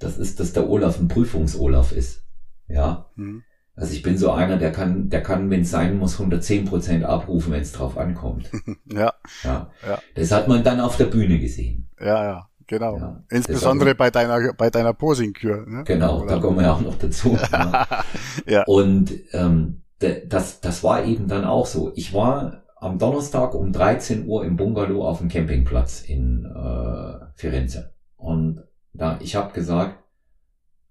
[0.00, 2.24] das ist, dass der Olaf ein Prüfungs-Olaf ist.
[2.68, 3.10] Ja.
[3.14, 3.42] Mhm.
[3.76, 7.04] Also ich bin so einer, der kann, der kann, wenn es sein muss, 110 Prozent
[7.04, 8.50] abrufen, wenn es drauf ankommt.
[8.92, 9.12] ja.
[9.42, 9.70] ja.
[9.86, 9.98] Ja.
[10.14, 11.88] Das hat man dann auf der Bühne gesehen.
[12.00, 12.48] Ja, ja.
[12.66, 12.96] Genau.
[12.96, 15.66] Ja, Insbesondere bei deiner, bei deiner Posing-Kür.
[15.66, 15.84] Ne?
[15.84, 16.36] Genau, Oder?
[16.36, 17.36] da kommen wir ja auch noch dazu.
[18.46, 18.64] ja.
[18.64, 21.92] Und ähm, das, das war eben dann auch so.
[21.94, 27.94] Ich war am Donnerstag um 13 Uhr im Bungalow auf dem Campingplatz in äh, Firenze.
[28.16, 28.62] Und
[28.92, 30.04] da ich habe gesagt,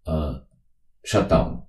[0.05, 0.33] äh,
[1.03, 1.63] Shutdown.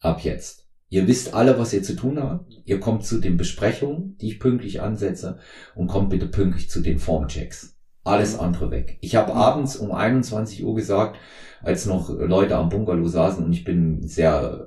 [0.00, 0.68] Ab jetzt.
[0.88, 2.50] Ihr wisst alle, was ihr zu tun habt.
[2.64, 5.38] Ihr kommt zu den Besprechungen, die ich pünktlich ansetze,
[5.74, 7.79] und kommt bitte pünktlich zu den Formchecks.
[8.10, 8.98] Alles andere weg.
[9.00, 11.16] Ich habe abends um 21 Uhr gesagt,
[11.62, 14.66] als noch Leute am Bungalow saßen und ich bin sehr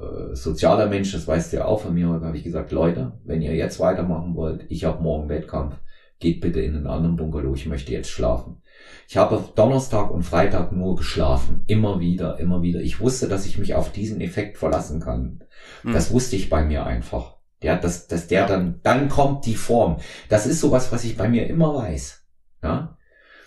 [0.00, 3.42] äh, sozialer Mensch, das weißt du ja auch von mir, habe ich gesagt, Leute, wenn
[3.42, 5.74] ihr jetzt weitermachen wollt, ich habe morgen Wettkampf,
[6.20, 8.62] geht bitte in einen anderen Bungalow, ich möchte jetzt schlafen.
[9.08, 12.80] Ich habe Donnerstag und Freitag nur geschlafen, immer wieder, immer wieder.
[12.80, 15.42] Ich wusste, dass ich mich auf diesen Effekt verlassen kann.
[15.82, 15.92] Mhm.
[15.92, 17.36] Das wusste ich bei mir einfach.
[17.62, 19.96] Ja, dass, dass der dann, dann kommt die Form.
[20.28, 22.19] Das ist sowas, was ich bei mir immer weiß.
[22.62, 22.96] Ja?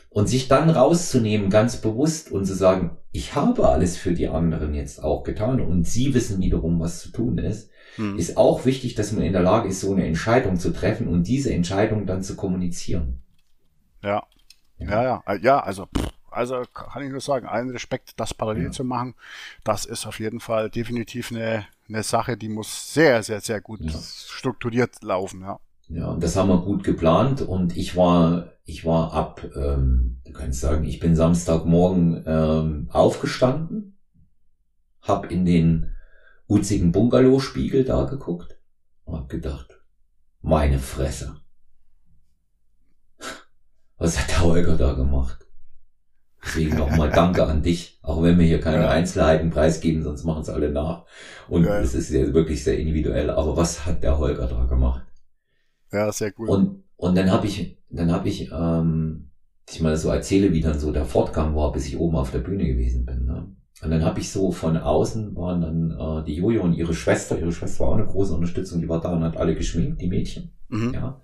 [0.09, 4.73] Und sich dann rauszunehmen, ganz bewusst und zu sagen, ich habe alles für die anderen
[4.73, 8.17] jetzt auch getan und sie wissen wiederum, was zu tun ist, hm.
[8.17, 11.27] ist auch wichtig, dass man in der Lage ist, so eine Entscheidung zu treffen und
[11.27, 13.23] diese Entscheidung dann zu kommunizieren.
[14.03, 14.23] Ja.
[14.79, 15.87] Ja, ja, ja, ja also,
[16.29, 18.71] also kann ich nur sagen, allen Respekt, das parallel ja.
[18.71, 19.15] zu machen,
[19.63, 23.81] das ist auf jeden Fall definitiv eine, eine Sache, die muss sehr, sehr, sehr gut
[23.81, 23.93] ja.
[23.99, 25.59] strukturiert laufen, ja.
[25.93, 30.33] Ja, und das haben wir gut geplant und ich war, ich war ab, ähm, du
[30.33, 33.95] kannst sagen, ich bin Samstagmorgen ähm, aufgestanden,
[35.01, 35.91] hab in den
[36.47, 38.57] uzigen Bungalow-Spiegel da geguckt
[39.03, 39.83] und hab gedacht,
[40.41, 41.35] meine Fresse.
[43.97, 45.45] Was hat der Holger da gemacht?
[46.43, 48.89] Deswegen nochmal Danke an dich, auch wenn wir hier keine ja.
[48.89, 51.05] Einzelheiten preisgeben, sonst machen es alle nach.
[51.47, 53.29] Und es ist ja wirklich sehr individuell.
[53.29, 55.03] Aber was hat der Holger da gemacht?
[55.93, 56.49] Ja, sehr gut.
[56.49, 59.29] Und, und dann habe ich, dann habe ich, ähm,
[59.69, 62.39] ich mal so erzähle, wie dann so der Fortgang war, bis ich oben auf der
[62.39, 63.25] Bühne gewesen bin.
[63.25, 63.55] Ne?
[63.81, 67.37] Und dann habe ich so von außen waren dann äh, die Jojo und ihre Schwester,
[67.37, 70.07] ihre Schwester war auch eine große Unterstützung, die war da und hat alle geschminkt, die
[70.07, 70.51] Mädchen.
[70.69, 70.93] Mhm.
[70.93, 71.21] Ja.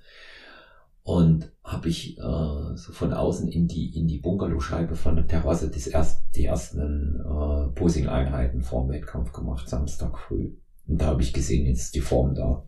[1.04, 5.72] Und habe ich äh, so von außen in die in die Bungalow-Scheibe von der Terrasse
[5.72, 10.52] des erst, die ersten äh, Posing-Einheiten vor dem Wettkampf gemacht, Samstag früh.
[10.88, 12.64] Und da habe ich gesehen, jetzt ist die Form da.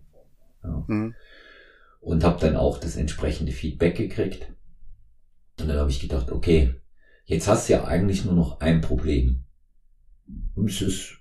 [0.63, 0.83] Ja.
[0.87, 1.13] Mhm
[2.01, 4.51] und habe dann auch das entsprechende Feedback gekriegt.
[5.59, 6.75] Und dann habe ich gedacht, okay,
[7.25, 9.45] jetzt hast du ja eigentlich nur noch ein Problem.
[10.55, 11.19] Und es ist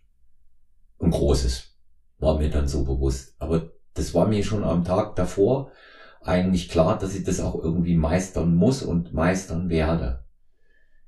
[0.99, 1.77] ein großes,
[2.19, 3.35] war mir dann so bewusst.
[3.39, 5.71] Aber das war mir schon am Tag davor
[6.23, 10.25] eigentlich klar, dass ich das auch irgendwie meistern muss und meistern werde.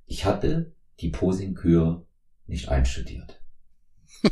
[0.07, 2.07] Ich hatte die Posing-Kür
[2.47, 3.41] nicht einstudiert.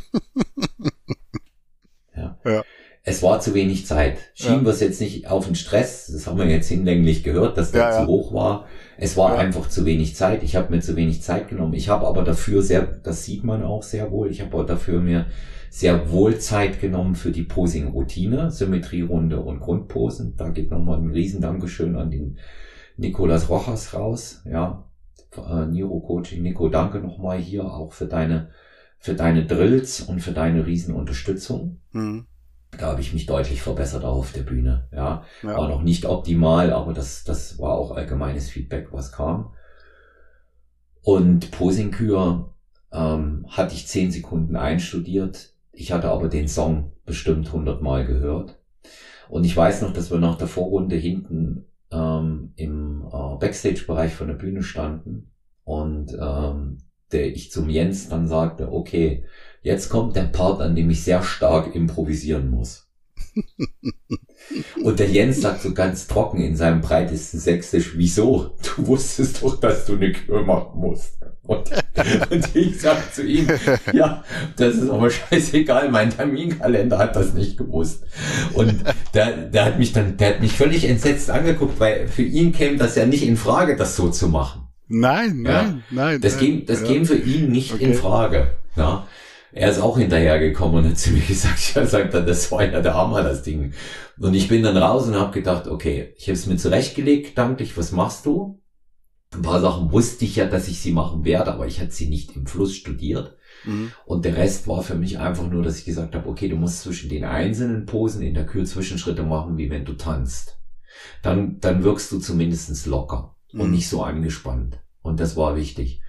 [2.15, 2.39] ja.
[2.45, 2.63] ja
[3.03, 4.17] es war zu wenig Zeit.
[4.35, 4.65] Schieben ja.
[4.65, 7.81] wir es jetzt nicht auf den Stress, das haben wir jetzt hinlänglich gehört, dass der
[7.81, 8.67] ja, zu hoch war.
[8.97, 10.43] Es war einfach zu wenig Zeit.
[10.43, 11.73] Ich habe mir zu wenig Zeit genommen.
[11.73, 14.99] Ich habe aber dafür sehr, das sieht man auch sehr wohl, ich habe aber dafür
[14.99, 15.25] mir
[15.71, 20.35] sehr wohl Zeit genommen für die Posing-Routine, Symmetrierunde und Grundposen.
[20.37, 22.37] Da geht nochmal ein riesen Dankeschön an den
[22.97, 24.85] Nicolas Rojas raus, ja,
[25.35, 26.43] äh, Neuro Coaching.
[26.43, 28.49] Nico, danke nochmal hier auch für deine
[28.99, 31.79] für deine Drills und für deine Riesenunterstützung.
[31.91, 32.27] Mhm.
[32.77, 34.87] Da habe ich mich deutlich verbessert auch auf der Bühne.
[34.91, 35.57] Ja, ja.
[35.57, 39.53] war noch nicht optimal, aber das, das war auch allgemeines Feedback, was kam.
[41.01, 42.53] Und Posingkür
[42.91, 45.53] ähm, hatte ich zehn Sekunden einstudiert.
[45.71, 48.59] Ich hatte aber den Song bestimmt hundertmal gehört.
[49.29, 54.27] Und ich weiß noch, dass wir nach der Vorrunde hinten ähm, im äh, Backstage-Bereich von
[54.27, 55.31] der Bühne standen
[55.63, 56.79] und ähm,
[57.11, 59.25] der ich zum Jens dann sagte, okay,
[59.61, 62.87] jetzt kommt der Part, an dem ich sehr stark improvisieren muss.
[64.83, 68.57] Und der Jens sagt so ganz trocken in seinem breitesten Sächsisch, wieso?
[68.75, 71.17] Du wusstest doch, dass du eine Kür machen musst.
[71.43, 71.69] Und,
[72.29, 73.47] und ich sag zu ihm,
[73.93, 74.23] ja,
[74.57, 78.03] das ist aber scheißegal, mein Terminkalender hat das nicht gewusst.
[78.53, 78.83] Und
[79.13, 82.77] der, der hat mich dann, der hat mich völlig entsetzt angeguckt, weil für ihn käme
[82.77, 84.67] das ja nicht in Frage, das so zu machen.
[84.87, 85.63] Nein, ja?
[85.63, 86.21] nein, nein.
[86.21, 86.87] Das, käme, das ja.
[86.87, 87.85] käme für ihn nicht okay.
[87.85, 88.51] in Frage.
[88.75, 89.07] Ja?
[89.53, 92.81] Er ist auch hinterhergekommen und hat zu mir gesagt, ja, sagt er, das war ja
[92.81, 93.73] der Hammer, das Ding.
[94.19, 97.77] Und ich bin dann raus und habe gedacht, okay, ich habe es mir zurechtgelegt, danklich,
[97.77, 98.61] was machst du?
[99.33, 102.09] Ein paar Sachen wusste ich ja, dass ich sie machen werde, aber ich hatte sie
[102.09, 103.37] nicht im Fluss studiert.
[103.63, 103.91] Mhm.
[104.05, 106.81] Und der Rest war für mich einfach nur, dass ich gesagt habe, okay, du musst
[106.81, 110.59] zwischen den einzelnen Posen in der Kür Zwischenschritte machen, wie wenn du tanzt.
[111.23, 113.61] Dann, dann wirkst du zumindestens locker mhm.
[113.61, 114.79] und nicht so angespannt.
[115.01, 116.01] Und das war wichtig.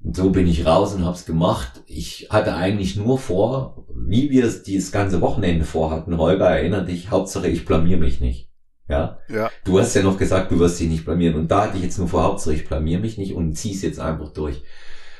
[0.00, 1.82] Und so bin ich raus und hab's gemacht.
[1.86, 6.16] Ich hatte eigentlich nur vor, wie wir es dieses ganze Wochenende vorhatten.
[6.16, 8.50] Holger, erinnere dich, Hauptsache ich blamier mich nicht.
[8.88, 9.18] Ja?
[9.28, 9.50] ja.
[9.64, 11.34] Du hast ja noch gesagt, du wirst dich nicht blamieren.
[11.34, 13.98] Und da hatte ich jetzt nur vor, Hauptsache ich blamier mich nicht und zieh's jetzt
[13.98, 14.62] einfach durch.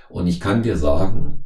[0.08, 1.44] Und ich kann dir sagen,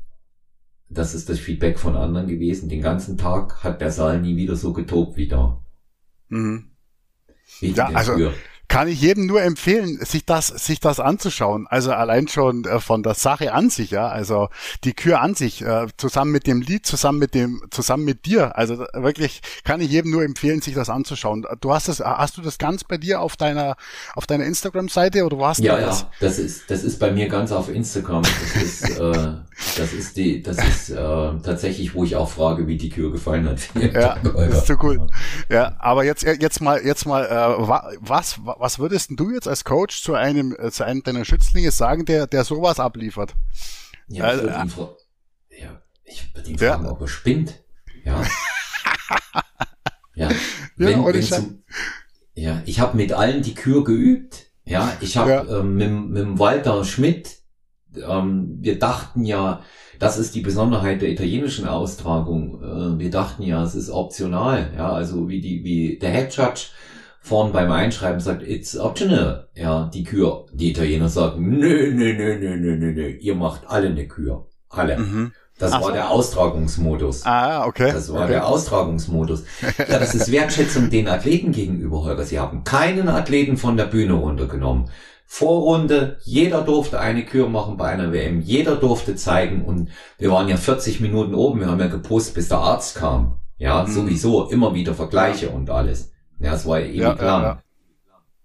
[0.89, 2.69] das ist das Feedback von anderen gewesen.
[2.69, 5.65] Den ganzen Tag hat der Saal nie wieder so getobt wie da.
[6.29, 6.71] Mhm.
[7.61, 8.35] ja, also, früher
[8.73, 11.67] kann ich jedem nur empfehlen, sich das, sich das anzuschauen.
[11.69, 14.09] Also allein schon äh, von der Sache an sich, ja.
[14.09, 14.49] Also
[14.83, 18.57] die Kür an sich, äh, zusammen mit dem Lied, zusammen mit dem, zusammen mit dir.
[18.57, 21.45] Also wirklich kann ich jedem nur empfehlen, sich das anzuschauen.
[21.61, 23.77] Du hast das, hast du das ganz bei dir auf deiner,
[24.15, 26.01] auf deiner Instagram-Seite oder wo hast ja, du das?
[26.01, 28.23] Ja, das ist, das ist bei mir ganz auf Instagram.
[28.23, 29.13] Das ist, äh,
[29.77, 33.47] das ist die, das ist äh, tatsächlich, wo ich auch frage, wie die Kür gefallen
[33.51, 33.59] hat.
[33.75, 35.09] ja, das ist so cool.
[35.51, 39.65] Ja, aber jetzt, jetzt mal, jetzt mal, äh, was, was was würdest du jetzt als
[39.65, 43.35] Coach zu einem, äh, zu einem deiner Schützlinge sagen, der, der sowas abliefert?
[44.07, 44.73] Ja, ich würde äh, ihn,
[45.59, 46.73] ja, ich ihn ja.
[46.75, 47.61] fragen, ob er spinnt.
[48.05, 48.23] Ja.
[50.15, 50.29] ja.
[50.77, 51.65] Wenn, ja, wenn zum,
[52.35, 54.47] ja, ich habe mit allen die Kür geübt.
[54.65, 55.59] Ja, ich habe ja.
[55.59, 57.39] ähm, mit, mit Walter Schmidt,
[57.97, 59.65] ähm, wir dachten ja,
[59.99, 62.63] das ist die Besonderheit der italienischen Austragung.
[62.63, 64.73] Äh, wir dachten ja, es ist optional.
[64.77, 66.67] Ja, also wie die, wie der Head Judge
[67.23, 69.49] vorn beim Einschreiben sagt, it's optional.
[69.55, 70.47] Ja, die Kür.
[70.53, 73.09] Die Italiener sagen, nö, nö, nö, nö, nö, nö, nö.
[73.09, 74.49] Ihr macht alle eine Kür.
[74.69, 74.99] Alle.
[74.99, 75.33] Mhm.
[75.59, 75.93] Das Ach war so.
[75.93, 77.25] der Austragungsmodus.
[77.25, 77.93] Ah, okay.
[77.93, 78.33] Das war okay.
[78.33, 79.45] der Austragungsmodus.
[79.79, 82.25] Ja, das ist Wertschätzung den Athleten gegenüber, Holger.
[82.25, 84.91] Sie haben keinen Athleten von der Bühne runtergenommen.
[85.27, 90.49] Vorrunde, jeder durfte eine Kür machen bei einer WM, jeder durfte zeigen und wir waren
[90.49, 93.39] ja 40 Minuten oben, wir haben ja gepostet, bis der Arzt kam.
[93.57, 93.93] Ja, mhm.
[93.93, 96.12] sowieso, immer wieder Vergleiche und alles.
[96.43, 97.21] Ja, es war ja ewig ja, lang.
[97.21, 97.63] Ja, ja.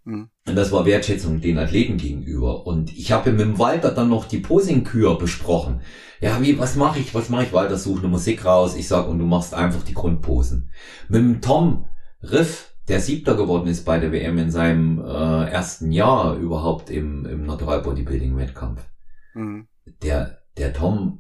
[0.04, 0.30] Mhm.
[0.48, 2.66] Und das war Wertschätzung den Athleten gegenüber.
[2.66, 5.82] Und ich habe mit dem Walter dann noch die Posingkür besprochen.
[6.22, 7.54] Ja, wie, was mache ich, was mache ich?
[7.54, 8.76] Walter sucht eine Musik raus.
[8.76, 10.72] Ich sag, und du machst einfach die Grundposen.
[11.10, 11.88] Mit dem Tom
[12.22, 17.26] Riff, der Siebter geworden ist bei der WM in seinem äh, ersten Jahr überhaupt im,
[17.26, 18.86] im Natural Bodybuilding Wettkampf.
[19.34, 19.68] Mhm.
[20.02, 21.20] Der, der Tom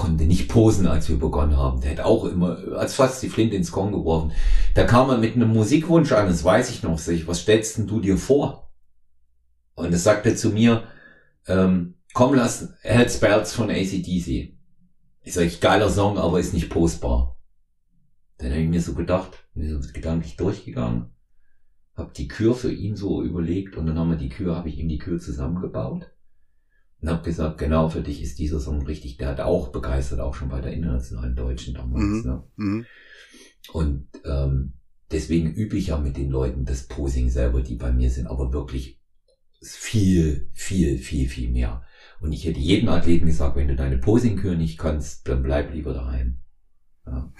[0.00, 1.82] konnte nicht posen, als wir begonnen haben.
[1.82, 4.32] Der hat auch immer als fast die Flinte ins Korn geworfen.
[4.74, 6.98] Da kam er mit einem Musikwunsch an, das weiß ich noch.
[6.98, 8.72] Sag ich, was stellst denn du dir vor?
[9.74, 10.84] Und es sagte zu mir,
[11.46, 14.56] ähm, komm, lass Head Spells von ACDC.
[15.20, 17.36] Ich sag, ich, geiler Song, aber ist nicht postbar.
[18.38, 21.10] Dann habe ich mir so gedacht, mir so gedanklich durchgegangen,
[21.94, 24.78] hab die Kür für ihn so überlegt und dann haben wir die Kür, habe ich
[24.78, 26.10] ihm die Kür zusammengebaut
[27.00, 29.16] und habe gesagt, genau für dich ist dieser Song richtig.
[29.16, 32.02] Der hat auch begeistert, auch schon bei der internationalen Deutschen damals.
[32.02, 32.22] Mhm.
[32.24, 32.44] Ne?
[32.56, 32.86] Mhm.
[33.72, 34.74] Und ähm,
[35.10, 38.52] deswegen übe ich ja mit den Leuten das Posing selber, die bei mir sind, aber
[38.52, 39.00] wirklich
[39.62, 41.82] viel, viel, viel, viel mehr.
[42.20, 45.94] Und ich hätte jedem Athleten gesagt, wenn du deine Posing-Kür nicht kannst, dann bleib lieber
[45.94, 46.40] daheim.
[47.06, 47.32] Ja.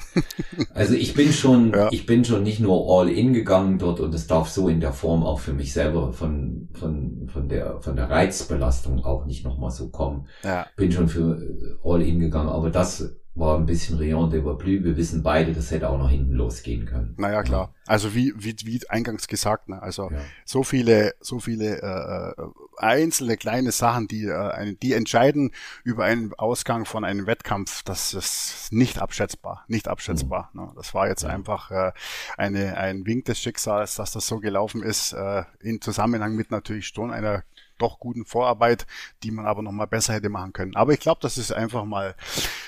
[0.75, 1.89] Also ich bin schon, ja.
[1.91, 4.93] ich bin schon nicht nur all in gegangen dort und es darf so in der
[4.93, 9.71] Form auch für mich selber von, von, von der, von der Reizbelastung auch nicht nochmal
[9.71, 10.27] so kommen.
[10.43, 10.67] Ja.
[10.77, 14.85] Bin schon für all in gegangen, aber das war ein bisschen Rayon de plus.
[14.85, 17.15] Wir wissen beide, das hätte auch noch hinten losgehen können.
[17.17, 17.73] Naja, klar.
[17.87, 19.81] Also wie, wie, wie eingangs gesagt, ne?
[19.81, 20.19] also ja.
[20.45, 22.35] so viele, so viele äh,
[22.77, 25.53] einzelne kleine Sachen, die, äh, die entscheiden
[25.85, 30.51] über einen Ausgang von einem Wettkampf, das ist nicht abschätzbar, nicht abschätzbar.
[30.53, 30.61] Mhm.
[30.61, 30.73] Ne?
[30.77, 31.31] Das war jetzt ja.
[31.31, 31.93] einfach äh,
[32.37, 36.89] eine, ein Wink des Schicksals, dass das so gelaufen ist, äh, in Zusammenhang mit natürlich
[36.89, 37.45] schon einer
[37.81, 38.87] doch guten Vorarbeit,
[39.23, 40.77] die man aber noch mal besser hätte machen können.
[40.77, 42.15] Aber ich glaube, das ist einfach mal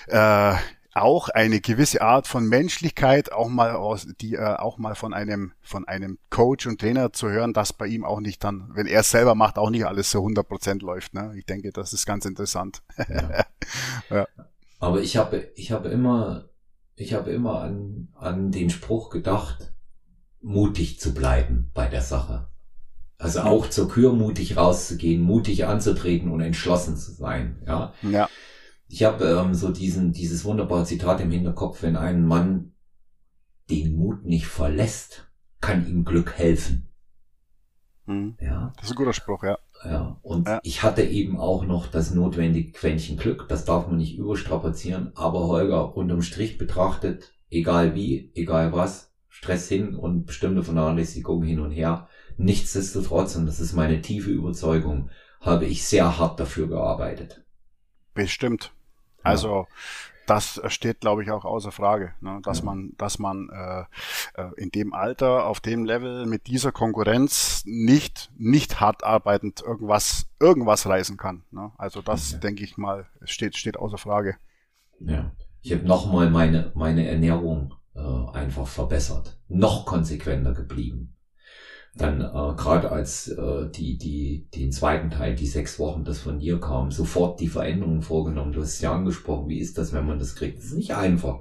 [0.08, 0.54] äh,
[0.94, 5.52] auch eine gewisse Art von Menschlichkeit, auch mal aus, die äh, auch mal von einem
[5.62, 9.00] von einem Coach und Trainer zu hören, dass bei ihm auch nicht dann, wenn er
[9.00, 11.14] es selber macht, auch nicht alles so 100 Prozent läuft.
[11.14, 11.32] Ne?
[11.36, 12.82] Ich denke, das ist ganz interessant.
[13.08, 13.44] Ja.
[14.10, 14.28] ja.
[14.80, 16.50] Aber ich habe ich habe immer
[16.94, 19.72] ich habe immer an an den Spruch gedacht,
[20.42, 22.31] mutig zu bleiben bei der Sache.
[23.22, 27.62] Also auch zur Kür mutig rauszugehen, mutig anzutreten und entschlossen zu sein.
[27.64, 27.94] Ja.
[28.02, 28.28] ja.
[28.88, 32.72] Ich habe ähm, so diesen, dieses wunderbare Zitat im Hinterkopf, wenn ein Mann
[33.70, 36.88] den Mut nicht verlässt, kann ihm Glück helfen.
[38.06, 38.34] Mhm.
[38.40, 38.72] Ja.
[38.74, 39.56] Das ist ein guter Spruch, ja.
[39.84, 40.18] Ja.
[40.22, 40.58] Und ja.
[40.64, 43.46] ich hatte eben auch noch das notwendige Quäntchen Glück.
[43.48, 45.12] Das darf man nicht überstrapazieren.
[45.14, 51.60] Aber Holger, unterm Strich betrachtet, egal wie, egal was, Stress hin und bestimmte Vernachlässigung hin
[51.60, 55.10] und her, Nichtsdestotrotz, und das ist meine tiefe Überzeugung,
[55.40, 57.44] habe ich sehr hart dafür gearbeitet.
[58.14, 58.72] Bestimmt.
[59.22, 59.66] Also
[60.26, 62.40] das steht, glaube ich, auch außer Frage, ne?
[62.42, 62.64] dass ja.
[62.64, 68.30] man, dass man äh, äh, in dem Alter, auf dem Level, mit dieser Konkurrenz nicht,
[68.36, 71.42] nicht hart arbeitend irgendwas, irgendwas reißen kann.
[71.50, 71.72] Ne?
[71.76, 72.40] Also das, okay.
[72.40, 74.36] denke ich mal, steht, steht außer Frage.
[75.00, 75.32] Ja.
[75.60, 78.00] Ich habe nochmal meine, meine Ernährung äh,
[78.32, 81.14] einfach verbessert, noch konsequenter geblieben
[81.94, 86.38] dann äh, gerade als äh, die, die, den zweiten Teil, die sechs Wochen, das von
[86.38, 88.52] dir kam, sofort die Veränderungen vorgenommen.
[88.52, 90.56] Du hast ja angesprochen, wie ist das, wenn man das kriegt?
[90.56, 91.40] Das ist nicht einfach,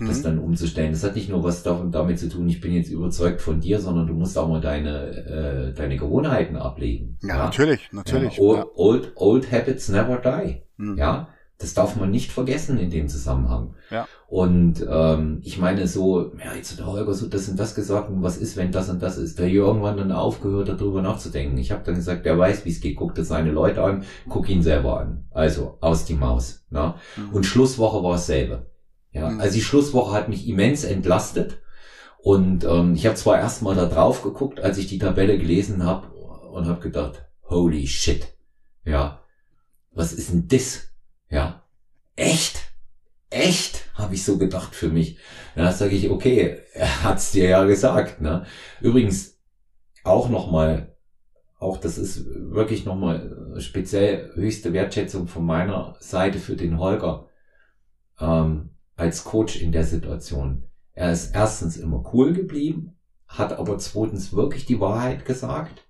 [0.00, 0.08] mhm.
[0.08, 0.90] das dann umzustellen.
[0.90, 4.08] Das hat nicht nur was damit zu tun, ich bin jetzt überzeugt von dir, sondern
[4.08, 7.18] du musst auch mal deine, äh, deine Gewohnheiten ablegen.
[7.22, 7.44] Ja, ja?
[7.44, 8.38] natürlich, natürlich.
[8.38, 10.62] Ja, old, old, old habits never die.
[10.78, 10.98] Mhm.
[10.98, 11.28] Ja,
[11.62, 13.74] das darf man nicht vergessen in dem Zusammenhang.
[13.90, 14.08] Ja.
[14.26, 18.10] Und ähm, ich meine so, ja, jetzt hat der Holger so das und das gesagt
[18.10, 19.38] und was ist, wenn das und das ist.
[19.38, 21.58] Der irgendwann dann aufgehört, darüber nachzudenken.
[21.58, 24.62] Ich habe dann gesagt, der weiß, wie es geht, guckt seine Leute an, guck ihn
[24.62, 25.24] selber an.
[25.30, 26.64] Also aus die Maus.
[26.70, 26.94] Ne?
[27.16, 27.32] Mhm.
[27.32, 28.66] Und Schlusswoche war dasselbe.
[29.12, 29.40] Ja, mhm.
[29.40, 31.58] also die Schlusswoche hat mich immens entlastet.
[32.18, 36.08] Und ähm, ich habe zwar erstmal da drauf geguckt, als ich die Tabelle gelesen habe
[36.52, 38.26] und habe gedacht, holy shit.
[38.84, 39.20] Ja,
[39.92, 40.91] was ist denn das?
[41.32, 41.62] Ja.
[42.14, 42.60] Echt?
[43.30, 43.90] Echt?
[43.94, 45.16] Habe ich so gedacht für mich.
[45.56, 48.20] Da sage ich, okay, er hat's dir ja gesagt.
[48.20, 48.44] Ne?
[48.82, 49.38] Übrigens,
[50.04, 50.94] auch nochmal,
[51.58, 57.28] auch das ist wirklich nochmal speziell höchste Wertschätzung von meiner Seite für den Holger
[58.20, 60.64] ähm, als Coach in der Situation.
[60.92, 65.81] Er ist erstens immer cool geblieben, hat aber zweitens wirklich die Wahrheit gesagt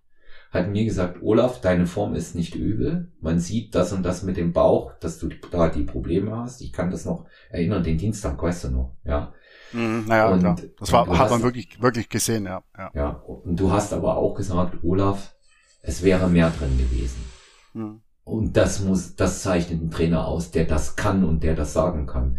[0.53, 3.11] hat mir gesagt, Olaf, deine Form ist nicht übel.
[3.21, 6.61] Man sieht das und das mit dem Bauch, dass du da die Probleme hast.
[6.61, 9.33] Ich kann das noch erinnern, den Dienstag, weißt du noch, ja.
[9.73, 10.57] Mhm, naja, und, klar.
[10.79, 12.91] das war, hat man wirklich, wirklich gesehen, ja, ja.
[12.95, 15.35] Ja, und du hast aber auch gesagt, Olaf,
[15.81, 17.25] es wäre mehr drin gewesen.
[17.73, 18.03] Mhm.
[18.25, 22.07] Und das muss, das zeichnet einen Trainer aus, der das kann und der das sagen
[22.07, 22.39] kann.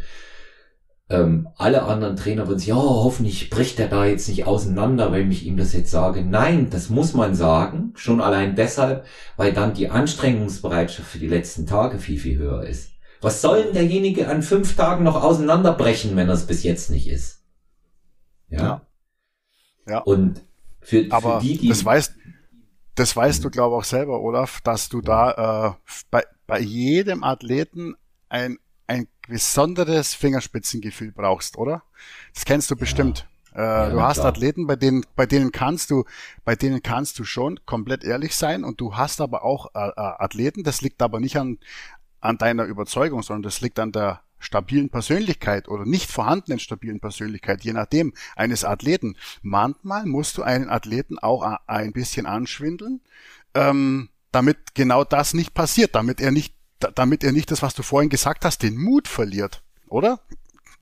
[1.09, 5.31] Ähm, alle anderen Trainer würden sich, oh, hoffentlich bricht er da jetzt nicht auseinander, wenn
[5.31, 6.23] ich ihm das jetzt sage.
[6.23, 7.91] Nein, das muss man sagen.
[7.95, 12.91] Schon allein deshalb, weil dann die Anstrengungsbereitschaft für die letzten Tage viel, viel höher ist.
[13.21, 17.09] Was soll denn derjenige an fünf Tagen noch auseinanderbrechen, wenn er es bis jetzt nicht
[17.09, 17.43] ist?
[18.49, 18.61] Ja.
[18.61, 18.81] Ja.
[19.87, 19.97] ja.
[19.99, 20.43] Und
[20.81, 21.69] für, Aber für die, die.
[21.69, 22.15] Das weißt,
[22.95, 27.23] das weißt du, glaube ich, auch selber, Olaf, dass du da äh, bei, bei jedem
[27.23, 27.95] Athleten
[28.29, 28.57] ein
[28.87, 31.83] ein besonderes Fingerspitzengefühl brauchst, oder?
[32.33, 33.27] Das kennst du bestimmt.
[33.55, 34.27] Äh, ja, du hast klar.
[34.27, 36.05] Athleten, bei denen, bei denen kannst du,
[36.43, 39.91] bei denen kannst du schon komplett ehrlich sein und du hast aber auch äh, äh,
[39.95, 41.59] Athleten, das liegt aber nicht an,
[42.19, 47.63] an deiner Überzeugung, sondern das liegt an der stabilen Persönlichkeit oder nicht vorhandenen stabilen Persönlichkeit,
[47.63, 49.15] je nachdem, eines Athleten.
[49.41, 53.01] Manchmal musst du einen Athleten auch ein bisschen anschwindeln,
[53.53, 57.83] ähm, damit genau das nicht passiert, damit er nicht damit er nicht das, was du
[57.83, 60.19] vorhin gesagt hast, den Mut verliert, oder?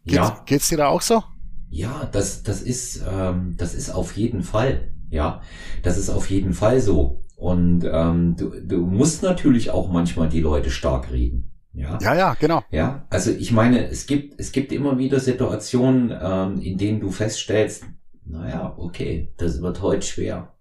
[0.06, 0.44] Geht's, ja.
[0.46, 1.24] Geht's dir da auch so?
[1.70, 4.92] Ja, das, das ist, ähm, das ist auf jeden Fall.
[5.10, 5.42] Ja,
[5.84, 7.22] das ist auf jeden Fall so.
[7.36, 11.52] Und ähm, du, du musst natürlich auch manchmal die Leute stark reden.
[11.74, 12.64] Ja, ja, ja genau.
[12.72, 17.12] Ja, also ich meine, es gibt, es gibt immer wieder Situationen, ähm, in denen du
[17.12, 17.86] feststellst,
[18.26, 20.54] naja, okay, das wird heute schwer.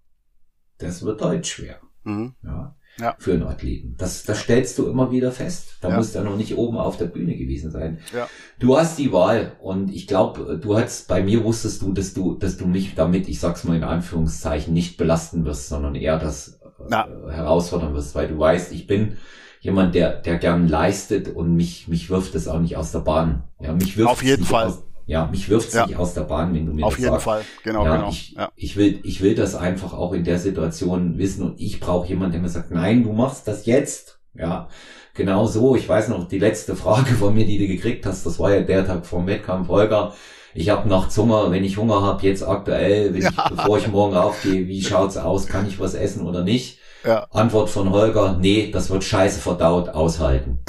[0.77, 1.79] Das wird heute schwer.
[2.03, 2.33] Mhm.
[2.43, 2.75] Ja.
[3.01, 3.15] Ja.
[3.19, 3.95] für einen Athleten.
[3.97, 5.77] Das, das stellst du immer wieder fest.
[5.81, 5.97] Da ja.
[5.97, 7.99] muss er noch nicht oben auf der Bühne gewesen sein.
[8.13, 8.29] Ja.
[8.59, 12.35] Du hast die Wahl und ich glaube, du hast, bei mir wusstest du, dass du,
[12.35, 16.59] dass du mich damit, ich sag's mal in Anführungszeichen, nicht belasten wirst, sondern eher das
[16.89, 17.07] ja.
[17.07, 19.17] äh, herausfordern wirst, weil du weißt, ich bin
[19.59, 23.43] jemand, der, der gern leistet und mich, mich wirft es auch nicht aus der Bahn.
[23.59, 24.67] Ja, mich wirft Auf jeden Fall.
[24.67, 25.85] Aus, ja, mich wirft es ja.
[25.85, 27.25] nicht aus der Bahn, wenn du mir Auf das jeden sagst.
[27.25, 28.09] Fall, genau, ja, genau.
[28.09, 28.51] Ich, ja.
[28.55, 32.33] ich will, ich will das einfach auch in der Situation wissen und ich brauche jemanden,
[32.33, 34.19] der mir sagt, nein, du machst das jetzt.
[34.33, 34.69] Ja,
[35.13, 35.75] genau so.
[35.75, 38.61] Ich weiß noch, die letzte Frage von mir, die du gekriegt hast, das war ja
[38.61, 40.13] der Tag vom Wettkampf, Holger.
[40.53, 44.67] Ich habe nachts Hunger, wenn ich Hunger habe, jetzt aktuell, ich, bevor ich morgen aufgehe,
[44.67, 46.79] wie schaut's aus, kann ich was essen oder nicht?
[47.05, 47.25] Ja.
[47.31, 50.63] Antwort von Holger, nee, das wird scheiße verdaut, aushalten.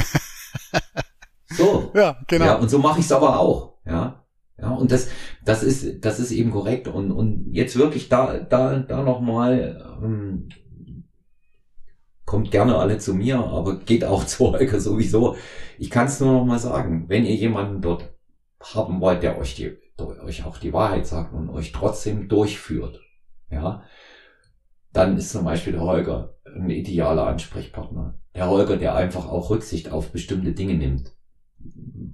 [1.50, 1.90] so.
[1.94, 2.44] Ja, genau.
[2.44, 3.74] Ja, und so mache ich es aber auch.
[3.84, 4.21] Ja.
[4.62, 5.08] Ja, und das,
[5.44, 6.86] das ist, das ist eben korrekt.
[6.86, 10.48] Und, und jetzt wirklich da, da, da nochmal, ähm,
[12.24, 15.36] kommt gerne alle zu mir, aber geht auch zu Holger sowieso.
[15.78, 18.14] Ich kann es nur noch mal sagen, wenn ihr jemanden dort
[18.62, 23.00] haben wollt, der euch die, der euch auch die Wahrheit sagt und euch trotzdem durchführt,
[23.50, 23.82] ja,
[24.92, 28.14] dann ist zum Beispiel der Holger ein idealer Ansprechpartner.
[28.34, 31.12] Der Holger, der einfach auch Rücksicht auf bestimmte Dinge nimmt.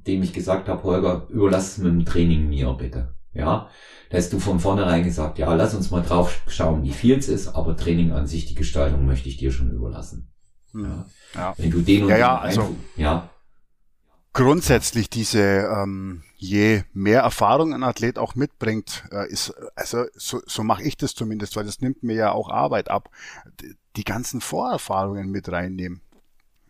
[0.08, 3.14] Dem ich gesagt habe, Holger, überlass es mit dem Training mir bitte.
[3.34, 3.68] Ja,
[4.08, 7.28] da hast du von vornherein gesagt, ja, lass uns mal drauf schauen, wie viel es
[7.28, 10.32] ist, aber Training an sich, die Gestaltung möchte ich dir schon überlassen.
[10.72, 10.84] Hm.
[10.84, 11.06] Ja.
[11.34, 11.54] ja.
[11.58, 13.28] Wenn du den und ja, den ja, also, ja.
[14.32, 20.62] Grundsätzlich diese, ähm, je mehr Erfahrung ein Athlet auch mitbringt, äh, ist, also so, so
[20.62, 23.10] mache ich das zumindest, weil das nimmt mir ja auch Arbeit ab,
[23.96, 26.00] die ganzen Vorerfahrungen mit reinnehmen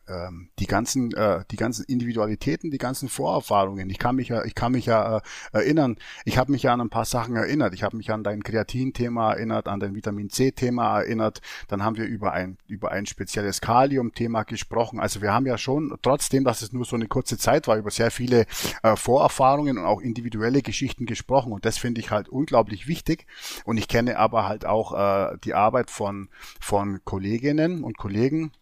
[0.09, 3.91] ähm, die ganzen, äh, die ganzen Individualitäten, die ganzen Vorerfahrungen.
[3.91, 5.21] Ich kann mich ja, ich kann mich ja äh,
[5.53, 5.97] erinnern.
[6.25, 7.75] Ich habe mich ja an ein paar Sachen erinnert.
[7.75, 11.41] Ich habe mich an dein Kreatin-Thema erinnert, an dein Vitamin C-Thema erinnert.
[11.69, 15.01] Dann haben wir über ein über ein spezielles Kalium-Thema gesprochen.
[15.01, 17.91] Also wir haben ja schon, trotzdem, dass es nur so eine kurze Zeit war, über
[17.91, 18.47] sehr viele
[18.83, 21.53] äh, Vorerfahrungen und auch individuelle Geschichten gesprochen.
[21.53, 23.27] Und das finde ich halt unglaublich wichtig.
[23.65, 26.29] Und ich kenne aber halt auch äh, die Arbeit von
[26.61, 28.53] von Kolleginnen und Kollegen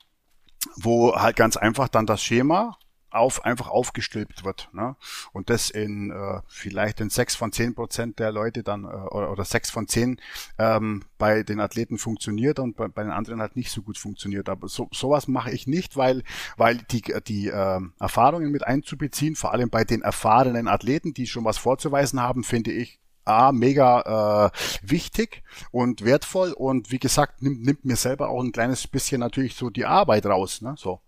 [0.77, 2.79] wo halt ganz einfach dann das Schema
[3.17, 4.69] auf, einfach aufgestülpt wird.
[4.73, 4.97] Ne?
[5.33, 9.31] Und das in äh, vielleicht in sechs von zehn Prozent der Leute dann äh, oder,
[9.31, 10.21] oder sechs von zehn
[10.59, 14.49] ähm, bei den Athleten funktioniert und bei, bei den anderen halt nicht so gut funktioniert.
[14.49, 16.23] Aber so, sowas mache ich nicht, weil,
[16.57, 21.45] weil die, die äh, Erfahrungen mit einzubeziehen, vor allem bei den erfahrenen Athleten, die schon
[21.45, 24.51] was vorzuweisen haben, finde ich A, mega äh,
[24.83, 29.55] wichtig und wertvoll und wie gesagt, nimmt, nimmt mir selber auch ein kleines bisschen natürlich
[29.55, 30.75] so die Arbeit raus, ne?
[30.79, 31.01] So.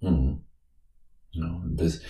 [0.00, 0.44] Mhm.
[1.34, 2.00] Ja, und das,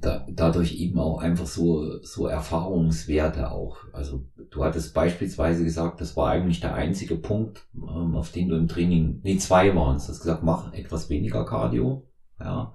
[0.00, 3.78] da, dadurch eben auch einfach so, so Erfahrungswerte auch.
[3.92, 8.56] Also du hattest beispielsweise gesagt, das war eigentlich der einzige Punkt, ähm, auf den du
[8.56, 10.06] im Training, nee, zwei waren es.
[10.06, 12.06] Du hast gesagt, mach etwas weniger Cardio,
[12.38, 12.74] ja.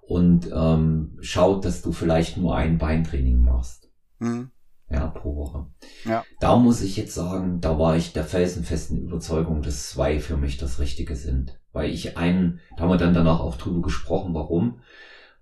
[0.00, 3.90] Und ähm, schau, dass du vielleicht nur ein Beintraining machst.
[4.18, 4.50] Mhm
[4.94, 5.66] ja, pro Woche.
[6.04, 6.24] Ja.
[6.40, 10.56] Da muss ich jetzt sagen, da war ich der felsenfesten Überzeugung, dass zwei für mich
[10.56, 11.58] das Richtige sind.
[11.72, 14.80] Weil ich einen, da haben wir dann danach auch drüber gesprochen, warum.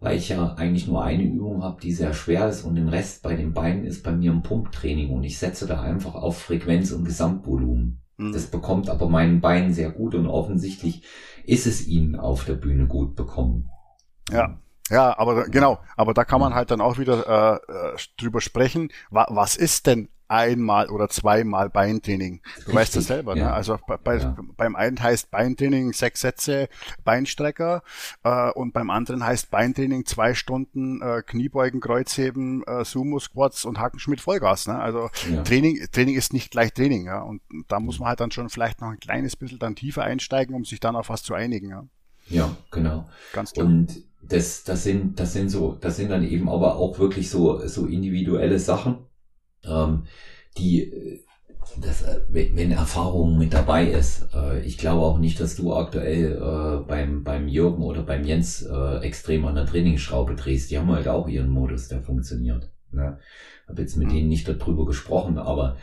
[0.01, 3.23] Weil ich ja eigentlich nur eine Übung habe, die sehr schwer ist und den Rest
[3.23, 6.91] bei den Beinen ist bei mir ein Pumptraining und ich setze da einfach auf Frequenz
[6.91, 8.01] und Gesamtvolumen.
[8.17, 8.33] Mhm.
[8.33, 11.03] Das bekommt aber meinen Beinen sehr gut und offensichtlich
[11.45, 13.69] ist es ihnen auf der Bühne gut bekommen.
[14.31, 14.62] Ja.
[14.93, 18.93] Ja, aber genau, aber da kann man halt dann auch wieder äh, äh drüber sprechen,
[19.11, 22.41] wa was ist denn einmal oder zweimal Beintraining.
[22.43, 23.43] Du Richtig, weißt das selber, ne?
[23.43, 23.47] ja.
[23.49, 23.53] ne?
[23.53, 24.35] Also bei, bei, ja.
[24.57, 26.69] beim einen heißt Beintraining sechs Sätze
[27.05, 27.83] Beinstrecker
[28.25, 33.79] äh, und beim anderen heißt Beintraining zwei Stunden äh, Kniebeugen, Kreuzheben, äh, Sumo Squats und
[33.79, 34.67] Hackenschmidt Vollgas.
[34.67, 34.79] Ne?
[34.79, 35.43] Also ja.
[35.43, 37.21] Training, Training ist nicht gleich Training, ja.
[37.21, 40.55] Und da muss man halt dann schon vielleicht noch ein kleines bisschen dann tiefer einsteigen,
[40.55, 41.85] um sich dann auf was zu einigen, ja.
[42.29, 43.07] Ja, genau.
[43.33, 43.67] Ganz klar.
[43.67, 47.67] Und das, das sind, das sind so, das sind dann eben aber auch wirklich so,
[47.67, 48.99] so individuelle Sachen,
[49.65, 50.05] ähm,
[50.59, 51.23] die,
[51.81, 54.29] das, wenn, wenn Erfahrung mit dabei ist.
[54.35, 58.63] Äh, ich glaube auch nicht, dass du aktuell äh, beim, beim Jürgen oder beim Jens
[58.63, 60.71] äh, extrem an der Trainingsschraube drehst.
[60.71, 62.71] Die haben halt auch ihren Modus, der funktioniert.
[62.91, 63.19] Ne?
[63.69, 64.13] Habe jetzt mit mhm.
[64.13, 65.77] denen nicht darüber gesprochen, aber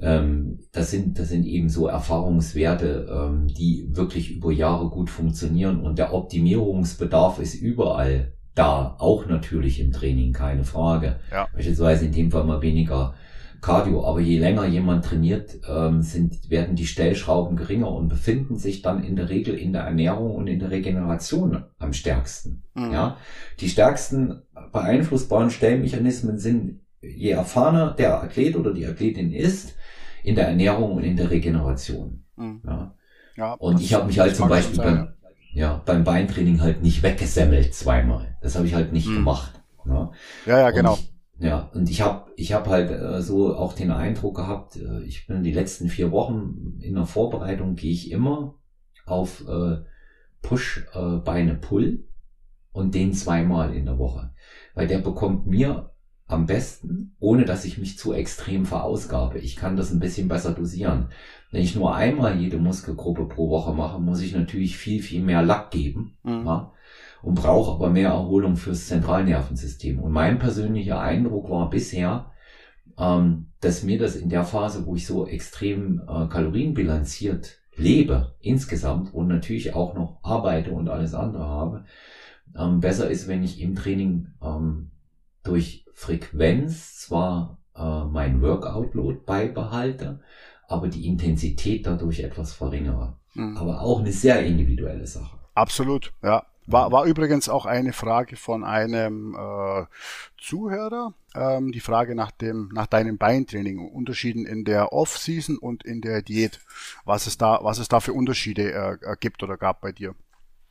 [0.00, 5.80] ähm, das sind, das sind eben so Erfahrungswerte, ähm, die wirklich über Jahre gut funktionieren
[5.80, 11.16] und der Optimierungsbedarf ist überall da, auch natürlich im Training, keine Frage.
[11.30, 11.48] Ja.
[11.54, 13.14] Beispielsweise in dem Fall mal weniger
[13.62, 18.82] Cardio, aber je länger jemand trainiert, ähm, sind, werden die Stellschrauben geringer und befinden sich
[18.82, 22.64] dann in der Regel in der Ernährung und in der Regeneration am stärksten.
[22.74, 22.92] Mhm.
[22.92, 23.16] Ja,
[23.60, 29.76] die stärksten beeinflussbaren Stellmechanismen sind, je erfahrener der Athlet oder die Athletin ist,
[30.22, 32.24] in der Ernährung und in der Regeneration.
[32.36, 32.62] Mhm.
[32.66, 32.94] Ja.
[33.36, 35.14] Ja, und ich habe mich halt zum Beispiel beim,
[35.54, 38.36] ja, beim Beintraining halt nicht weggesemmelt zweimal.
[38.42, 39.16] Das habe ich halt nicht hm.
[39.16, 39.60] gemacht.
[39.86, 40.12] Ja,
[40.46, 40.94] ja, ja genau.
[40.94, 45.02] Ich, ja, und ich habe ich hab halt äh, so auch den Eindruck gehabt, äh,
[45.04, 48.54] ich bin die letzten vier Wochen in der Vorbereitung, gehe ich immer
[49.06, 49.78] auf äh,
[50.42, 52.04] Push äh, Beine Pull
[52.72, 54.30] und den zweimal in der Woche.
[54.74, 55.91] Weil der bekommt mir
[56.26, 59.38] am besten, ohne dass ich mich zu extrem verausgabe.
[59.38, 61.08] Ich kann das ein bisschen besser dosieren.
[61.50, 65.42] Wenn ich nur einmal jede Muskelgruppe pro Woche mache, muss ich natürlich viel, viel mehr
[65.42, 66.46] Lack geben mhm.
[66.46, 66.72] ja,
[67.22, 69.98] und brauche aber mehr Erholung fürs Zentralnervensystem.
[69.98, 72.32] Und mein persönlicher Eindruck war bisher,
[72.98, 79.14] ähm, dass mir das in der Phase, wo ich so extrem äh, kalorienbilanziert lebe, insgesamt
[79.14, 81.84] und natürlich auch noch arbeite und alles andere habe,
[82.58, 84.90] ähm, besser ist, wenn ich im Training ähm,
[85.42, 90.20] durch Frequenz zwar äh, mein Workout-Load beibehalte,
[90.68, 93.16] aber die Intensität dadurch etwas verringere.
[93.34, 93.56] Mhm.
[93.56, 95.38] Aber auch eine sehr individuelle Sache.
[95.54, 96.44] Absolut, ja.
[96.66, 99.84] War, war übrigens auch eine Frage von einem äh,
[100.40, 101.12] Zuhörer.
[101.34, 106.22] Ähm, die Frage nach dem, nach deinem Beintraining, Unterschieden in der Off-Season und in der
[106.22, 106.60] Diät.
[107.04, 110.14] Was es da, was es da für Unterschiede äh, gibt oder gab bei dir?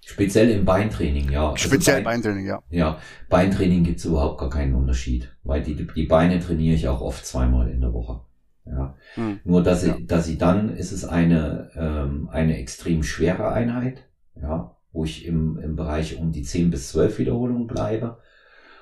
[0.04, 1.52] Speziell im Beintraining, ja.
[1.52, 2.64] Also Speziell also Bein, Beintraining, ja.
[2.70, 3.00] Ja,
[3.30, 7.26] Beintraining gibt es überhaupt gar keinen Unterschied, weil die, die Beine trainiere ich auch oft
[7.26, 8.22] zweimal in der Woche.
[8.66, 8.96] Ja.
[9.16, 9.40] Hm.
[9.44, 9.96] Nur dass ja.
[9.96, 14.08] sie, dass sie dann ist es eine ähm, eine extrem schwere Einheit,
[14.40, 18.18] ja, wo ich im, im Bereich um die 10 bis 12 Wiederholungen bleibe.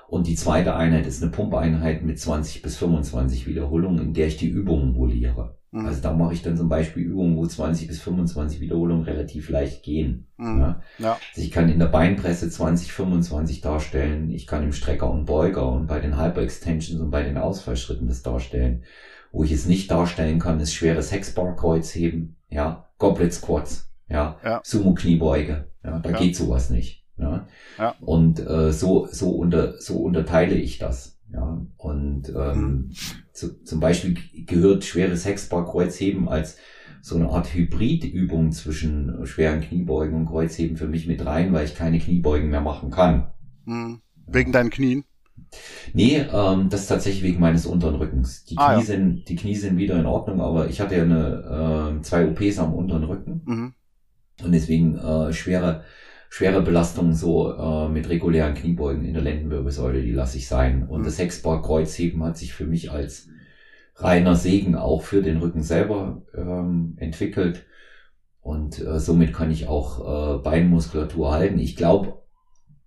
[0.08, 4.38] Und die zweite Einheit ist eine Pumpeinheit mit 20 bis 25 Wiederholungen, in der ich
[4.38, 5.59] die Übungen voliere.
[5.72, 5.86] Mhm.
[5.86, 9.84] Also da mache ich dann zum Beispiel Übungen, wo 20 bis 25 Wiederholungen relativ leicht
[9.84, 10.28] gehen.
[10.38, 10.60] Mhm.
[10.60, 10.82] Ja.
[10.98, 11.18] ja.
[11.30, 14.32] Also ich kann in der Beinpresse 20, 25 darstellen.
[14.32, 18.24] Ich kann im Strecker und Beuger und bei den Hyper-Extensions und bei den Ausfallschritten das
[18.24, 18.84] darstellen.
[19.32, 24.62] Wo ich es nicht darstellen kann, ist schweres Hexbar-Kreuzheben, ja, Goblet Squats, ja, ja.
[24.64, 26.18] Sumo-Kniebeuge, ja, da ja.
[26.18, 27.06] geht sowas nicht.
[27.18, 27.48] Ja.
[27.78, 27.96] ja.
[28.02, 31.19] Und äh, so, so, unter, so unterteile ich das.
[31.32, 32.92] Ja, und ähm,
[33.34, 34.16] zu, zum Beispiel
[34.46, 36.58] gehört schweres Hexbar-Kreuzheben als
[37.02, 41.76] so eine Art Hybridübung zwischen schweren Kniebeugen und Kreuzheben für mich mit rein, weil ich
[41.76, 43.32] keine Kniebeugen mehr machen kann.
[43.66, 44.02] Mhm.
[44.28, 45.06] Wegen deinen Knien?
[45.94, 48.44] Nee, ähm, das ist tatsächlich wegen meines unteren Rückens.
[48.46, 48.82] Die Knie, ah, ja.
[48.82, 52.60] sind, die Knie sind wieder in Ordnung, aber ich hatte ja eine, äh, zwei OPs
[52.60, 53.42] am unteren Rücken.
[53.46, 53.74] Mhm.
[54.44, 55.84] Und deswegen äh, schwere
[56.30, 60.88] schwere Belastungen so äh, mit regulären Kniebeugen in der Lendenwirbelsäule, die lasse ich sein.
[60.88, 61.06] Und mhm.
[61.06, 63.28] das Hexbar-Kreuzheben hat sich für mich als
[63.96, 67.66] reiner Segen auch für den Rücken selber ähm, entwickelt.
[68.42, 71.60] Und äh, somit kann ich auch äh, Beinmuskulatur halten.
[71.60, 72.22] Ich glaube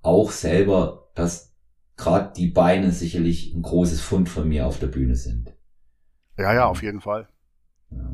[0.01, 1.55] auch selber, dass
[1.97, 5.53] gerade die Beine sicherlich ein großes Fund von mir auf der Bühne sind.
[6.38, 7.28] Ja, ja, auf jeden Fall.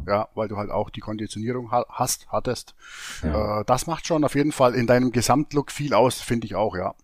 [0.07, 0.29] Ja.
[0.35, 2.75] weil du halt auch die Konditionierung hast, hattest.
[3.23, 3.61] Ja.
[3.61, 6.77] Äh, das macht schon auf jeden Fall in deinem Gesamtlook viel aus, finde ich auch,
[6.77, 6.95] ja.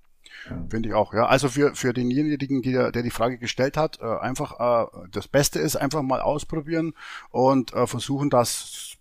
[0.48, 0.64] ja.
[0.70, 1.26] Finde ich auch, ja.
[1.26, 5.58] Also für, für denjenigen, der, der die Frage gestellt hat, äh, einfach äh, das Beste
[5.58, 6.94] ist, einfach mal ausprobieren
[7.30, 8.93] und äh, versuchen, das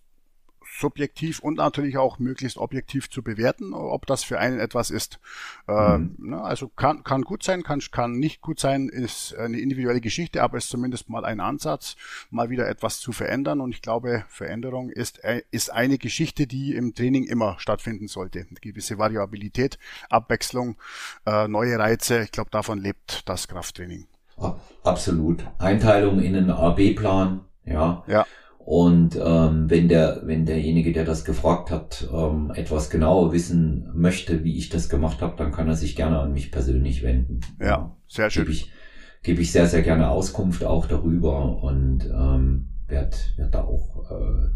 [0.78, 5.20] subjektiv und natürlich auch möglichst objektiv zu bewerten, ob das für einen etwas ist.
[5.68, 6.16] Äh, mhm.
[6.18, 10.42] ne, also kann, kann gut sein, kann, kann nicht gut sein, ist eine individuelle Geschichte,
[10.42, 11.96] aber ist zumindest mal ein Ansatz,
[12.30, 13.60] mal wieder etwas zu verändern.
[13.60, 18.40] Und ich glaube, Veränderung ist, äh, ist eine Geschichte, die im Training immer stattfinden sollte.
[18.40, 19.78] Eine gewisse Variabilität,
[20.10, 20.76] Abwechslung,
[21.26, 22.22] äh, neue Reize.
[22.22, 24.06] Ich glaube, davon lebt das Krafttraining.
[24.82, 25.44] Absolut.
[25.58, 28.02] Einteilung in einen AB-Plan, ja.
[28.08, 28.26] Ja.
[28.64, 34.42] Und ähm, wenn der, wenn derjenige, der das gefragt hat, ähm, etwas genauer wissen möchte,
[34.42, 37.40] wie ich das gemacht habe, dann kann er sich gerne an mich persönlich wenden.
[37.60, 38.44] Ja, sehr schön.
[38.44, 38.72] Gebe ich,
[39.22, 44.48] gebe ich sehr, sehr gerne Auskunft auch darüber und ähm, werde werd da auch äh,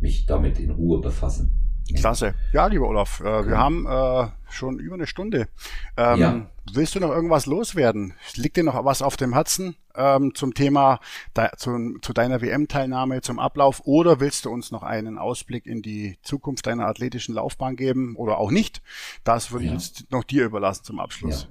[0.00, 1.63] mich damit in Ruhe befassen.
[1.92, 2.34] Klasse.
[2.52, 5.48] Ja, lieber Olaf, äh, wir haben äh, schon über eine Stunde.
[5.96, 6.46] Ähm, ja.
[6.72, 8.14] Willst du noch irgendwas loswerden?
[8.36, 10.98] Liegt dir noch was auf dem Herzen ähm, zum Thema,
[11.36, 13.82] de, zu, zu deiner WM-Teilnahme, zum Ablauf?
[13.84, 18.38] Oder willst du uns noch einen Ausblick in die Zukunft deiner athletischen Laufbahn geben oder
[18.38, 18.80] auch nicht?
[19.22, 19.74] Das würde ja.
[19.74, 21.42] ich jetzt noch dir überlassen zum Abschluss.
[21.42, 21.48] Ja.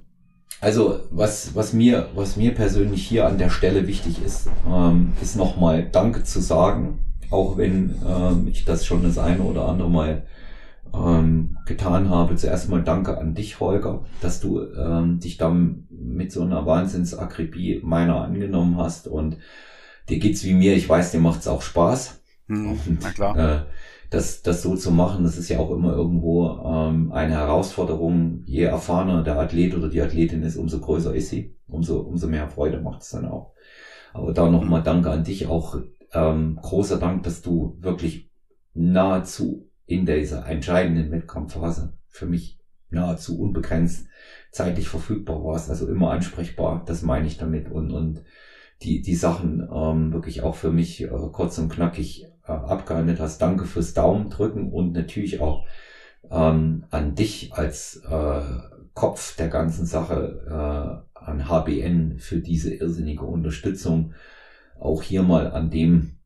[0.60, 5.36] Also was, was, mir, was mir persönlich hier an der Stelle wichtig ist, ähm, ist
[5.36, 6.98] nochmal Danke zu sagen
[7.34, 10.22] auch wenn ähm, ich das schon das eine oder andere Mal
[10.94, 12.36] ähm, getan habe.
[12.36, 17.80] Zuerst mal danke an dich, Holger, dass du ähm, dich dann mit so einer Wahnsinnsakribie
[17.82, 19.38] meiner angenommen hast und
[20.08, 20.74] dir geht's wie mir.
[20.74, 22.22] Ich weiß, dir macht's auch Spaß.
[22.46, 23.36] Hm, und, na klar.
[23.36, 23.60] Äh,
[24.10, 28.44] das, das so zu machen, das ist ja auch immer irgendwo ähm, eine Herausforderung.
[28.46, 32.48] Je erfahrener der Athlet oder die Athletin ist, umso größer ist sie, umso, umso mehr
[32.48, 33.54] Freude macht es dann auch.
[34.12, 35.78] Aber da nochmal Danke an dich, auch
[36.14, 38.30] ähm, großer Dank, dass du wirklich
[38.72, 42.58] nahezu in dieser entscheidenden Wettkampfphase für mich
[42.90, 44.06] nahezu unbegrenzt
[44.50, 48.22] zeitlich verfügbar warst, also immer ansprechbar, das meine ich damit und, und
[48.82, 53.40] die, die Sachen ähm, wirklich auch für mich äh, kurz und knackig äh, abgehandelt hast.
[53.40, 55.66] Danke fürs Daumen drücken und natürlich auch
[56.30, 58.42] ähm, an dich als äh,
[58.94, 64.12] Kopf der ganzen Sache, äh, an HBN für diese irrsinnige Unterstützung.
[64.84, 66.18] Auch hier mal an dem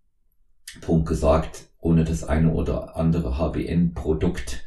[0.80, 4.64] Punkt gesagt, ohne das eine oder andere HBN-Produkt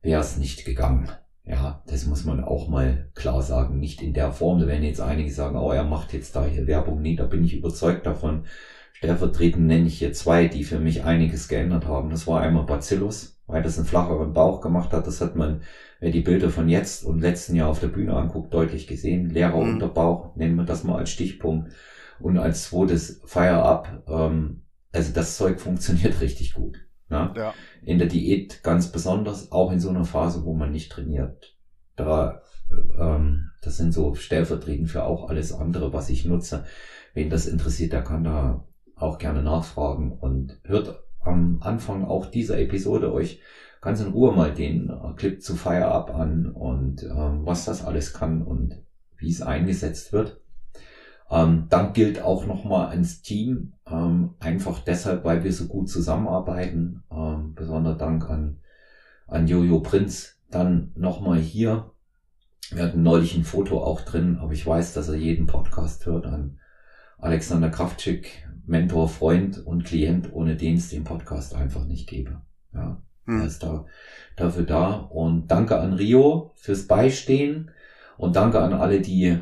[0.00, 1.10] wäre es nicht gegangen.
[1.44, 3.80] Ja, das muss man auch mal klar sagen.
[3.80, 4.60] Nicht in der Form.
[4.60, 7.02] Da werden jetzt einige sagen, oh, er macht jetzt da hier Werbung.
[7.02, 8.44] Nee, da bin ich überzeugt davon.
[8.92, 12.10] Stellvertretend nenne ich hier zwei, die für mich einiges geändert haben.
[12.10, 15.08] Das war einmal Bacillus, weil das einen flacheren Bauch gemacht hat.
[15.08, 15.62] Das hat man,
[15.98, 19.30] wer die Bilder von jetzt und letzten Jahr auf der Bühne anguckt, deutlich gesehen.
[19.30, 19.72] Leerer mhm.
[19.72, 21.72] Unterbauch, nennen wir das mal als Stichpunkt.
[22.22, 24.62] Und als zweites Fire Up, ähm,
[24.92, 26.78] also das Zeug funktioniert richtig gut.
[27.08, 27.32] Ne?
[27.36, 27.54] Ja.
[27.82, 31.56] In der Diät ganz besonders, auch in so einer Phase, wo man nicht trainiert.
[31.96, 32.42] Da,
[32.98, 36.64] ähm, das sind so stellvertretend für auch alles andere, was ich nutze.
[37.12, 38.66] Wen das interessiert, der kann da
[38.96, 43.40] auch gerne nachfragen und hört am Anfang auch dieser Episode euch
[43.80, 47.84] ganz in Ruhe mal den äh, Clip zu Fire Up an und ähm, was das
[47.84, 48.80] alles kann und
[49.16, 50.41] wie es eingesetzt wird.
[51.32, 57.04] Ähm, Dank gilt auch nochmal ans Team, ähm, einfach deshalb, weil wir so gut zusammenarbeiten.
[57.10, 58.58] Ähm, besonderer Dank an,
[59.26, 60.38] an Jojo Prinz.
[60.50, 61.90] Dann nochmal hier.
[62.70, 66.26] Wir hatten neulich ein Foto auch drin, aber ich weiß, dass er jeden Podcast hört
[66.26, 66.58] an
[67.16, 72.42] Alexander Kraftschick, Mentor, Freund und Klient, ohne den es den Podcast einfach nicht gäbe.
[72.74, 73.40] Ja, hm.
[73.40, 73.86] er ist da,
[74.36, 74.90] dafür da.
[74.92, 77.70] Und danke an Rio fürs Beistehen
[78.18, 79.40] und danke an alle, die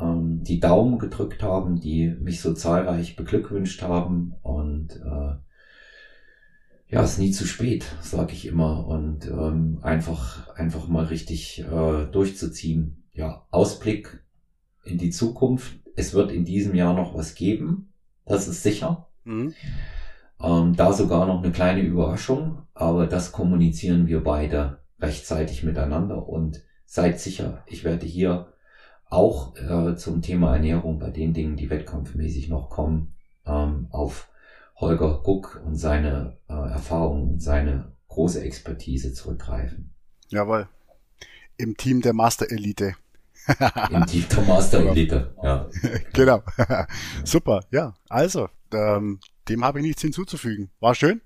[0.00, 5.34] ähm, die Daumen gedrückt haben, die mich so zahlreich beglückwünscht haben und äh,
[6.88, 12.06] ja, ist nie zu spät, sage ich immer und ähm, einfach einfach mal richtig äh,
[12.06, 13.04] durchzuziehen.
[13.12, 14.22] Ja, Ausblick
[14.84, 15.74] in die Zukunft.
[15.96, 17.92] Es wird in diesem Jahr noch was geben,
[18.26, 19.08] das ist sicher.
[19.24, 19.54] Mhm.
[20.40, 26.62] Ähm, da sogar noch eine kleine Überraschung, aber das kommunizieren wir beide rechtzeitig miteinander und
[26.86, 28.53] seid sicher, ich werde hier
[29.10, 33.14] auch äh, zum Thema Ernährung bei den Dingen, die wettkampfmäßig noch kommen,
[33.46, 34.28] ähm, auf
[34.76, 39.94] Holger Guck und seine äh, Erfahrungen und seine große Expertise zurückgreifen.
[40.28, 40.68] Jawohl.
[41.56, 42.94] Im Team der Master Elite.
[43.90, 45.68] Im Team der Master Elite, ja.
[46.12, 46.42] genau.
[47.24, 47.94] Super, ja.
[48.08, 50.70] Also, ähm, dem habe ich nichts hinzuzufügen.
[50.80, 51.20] War schön.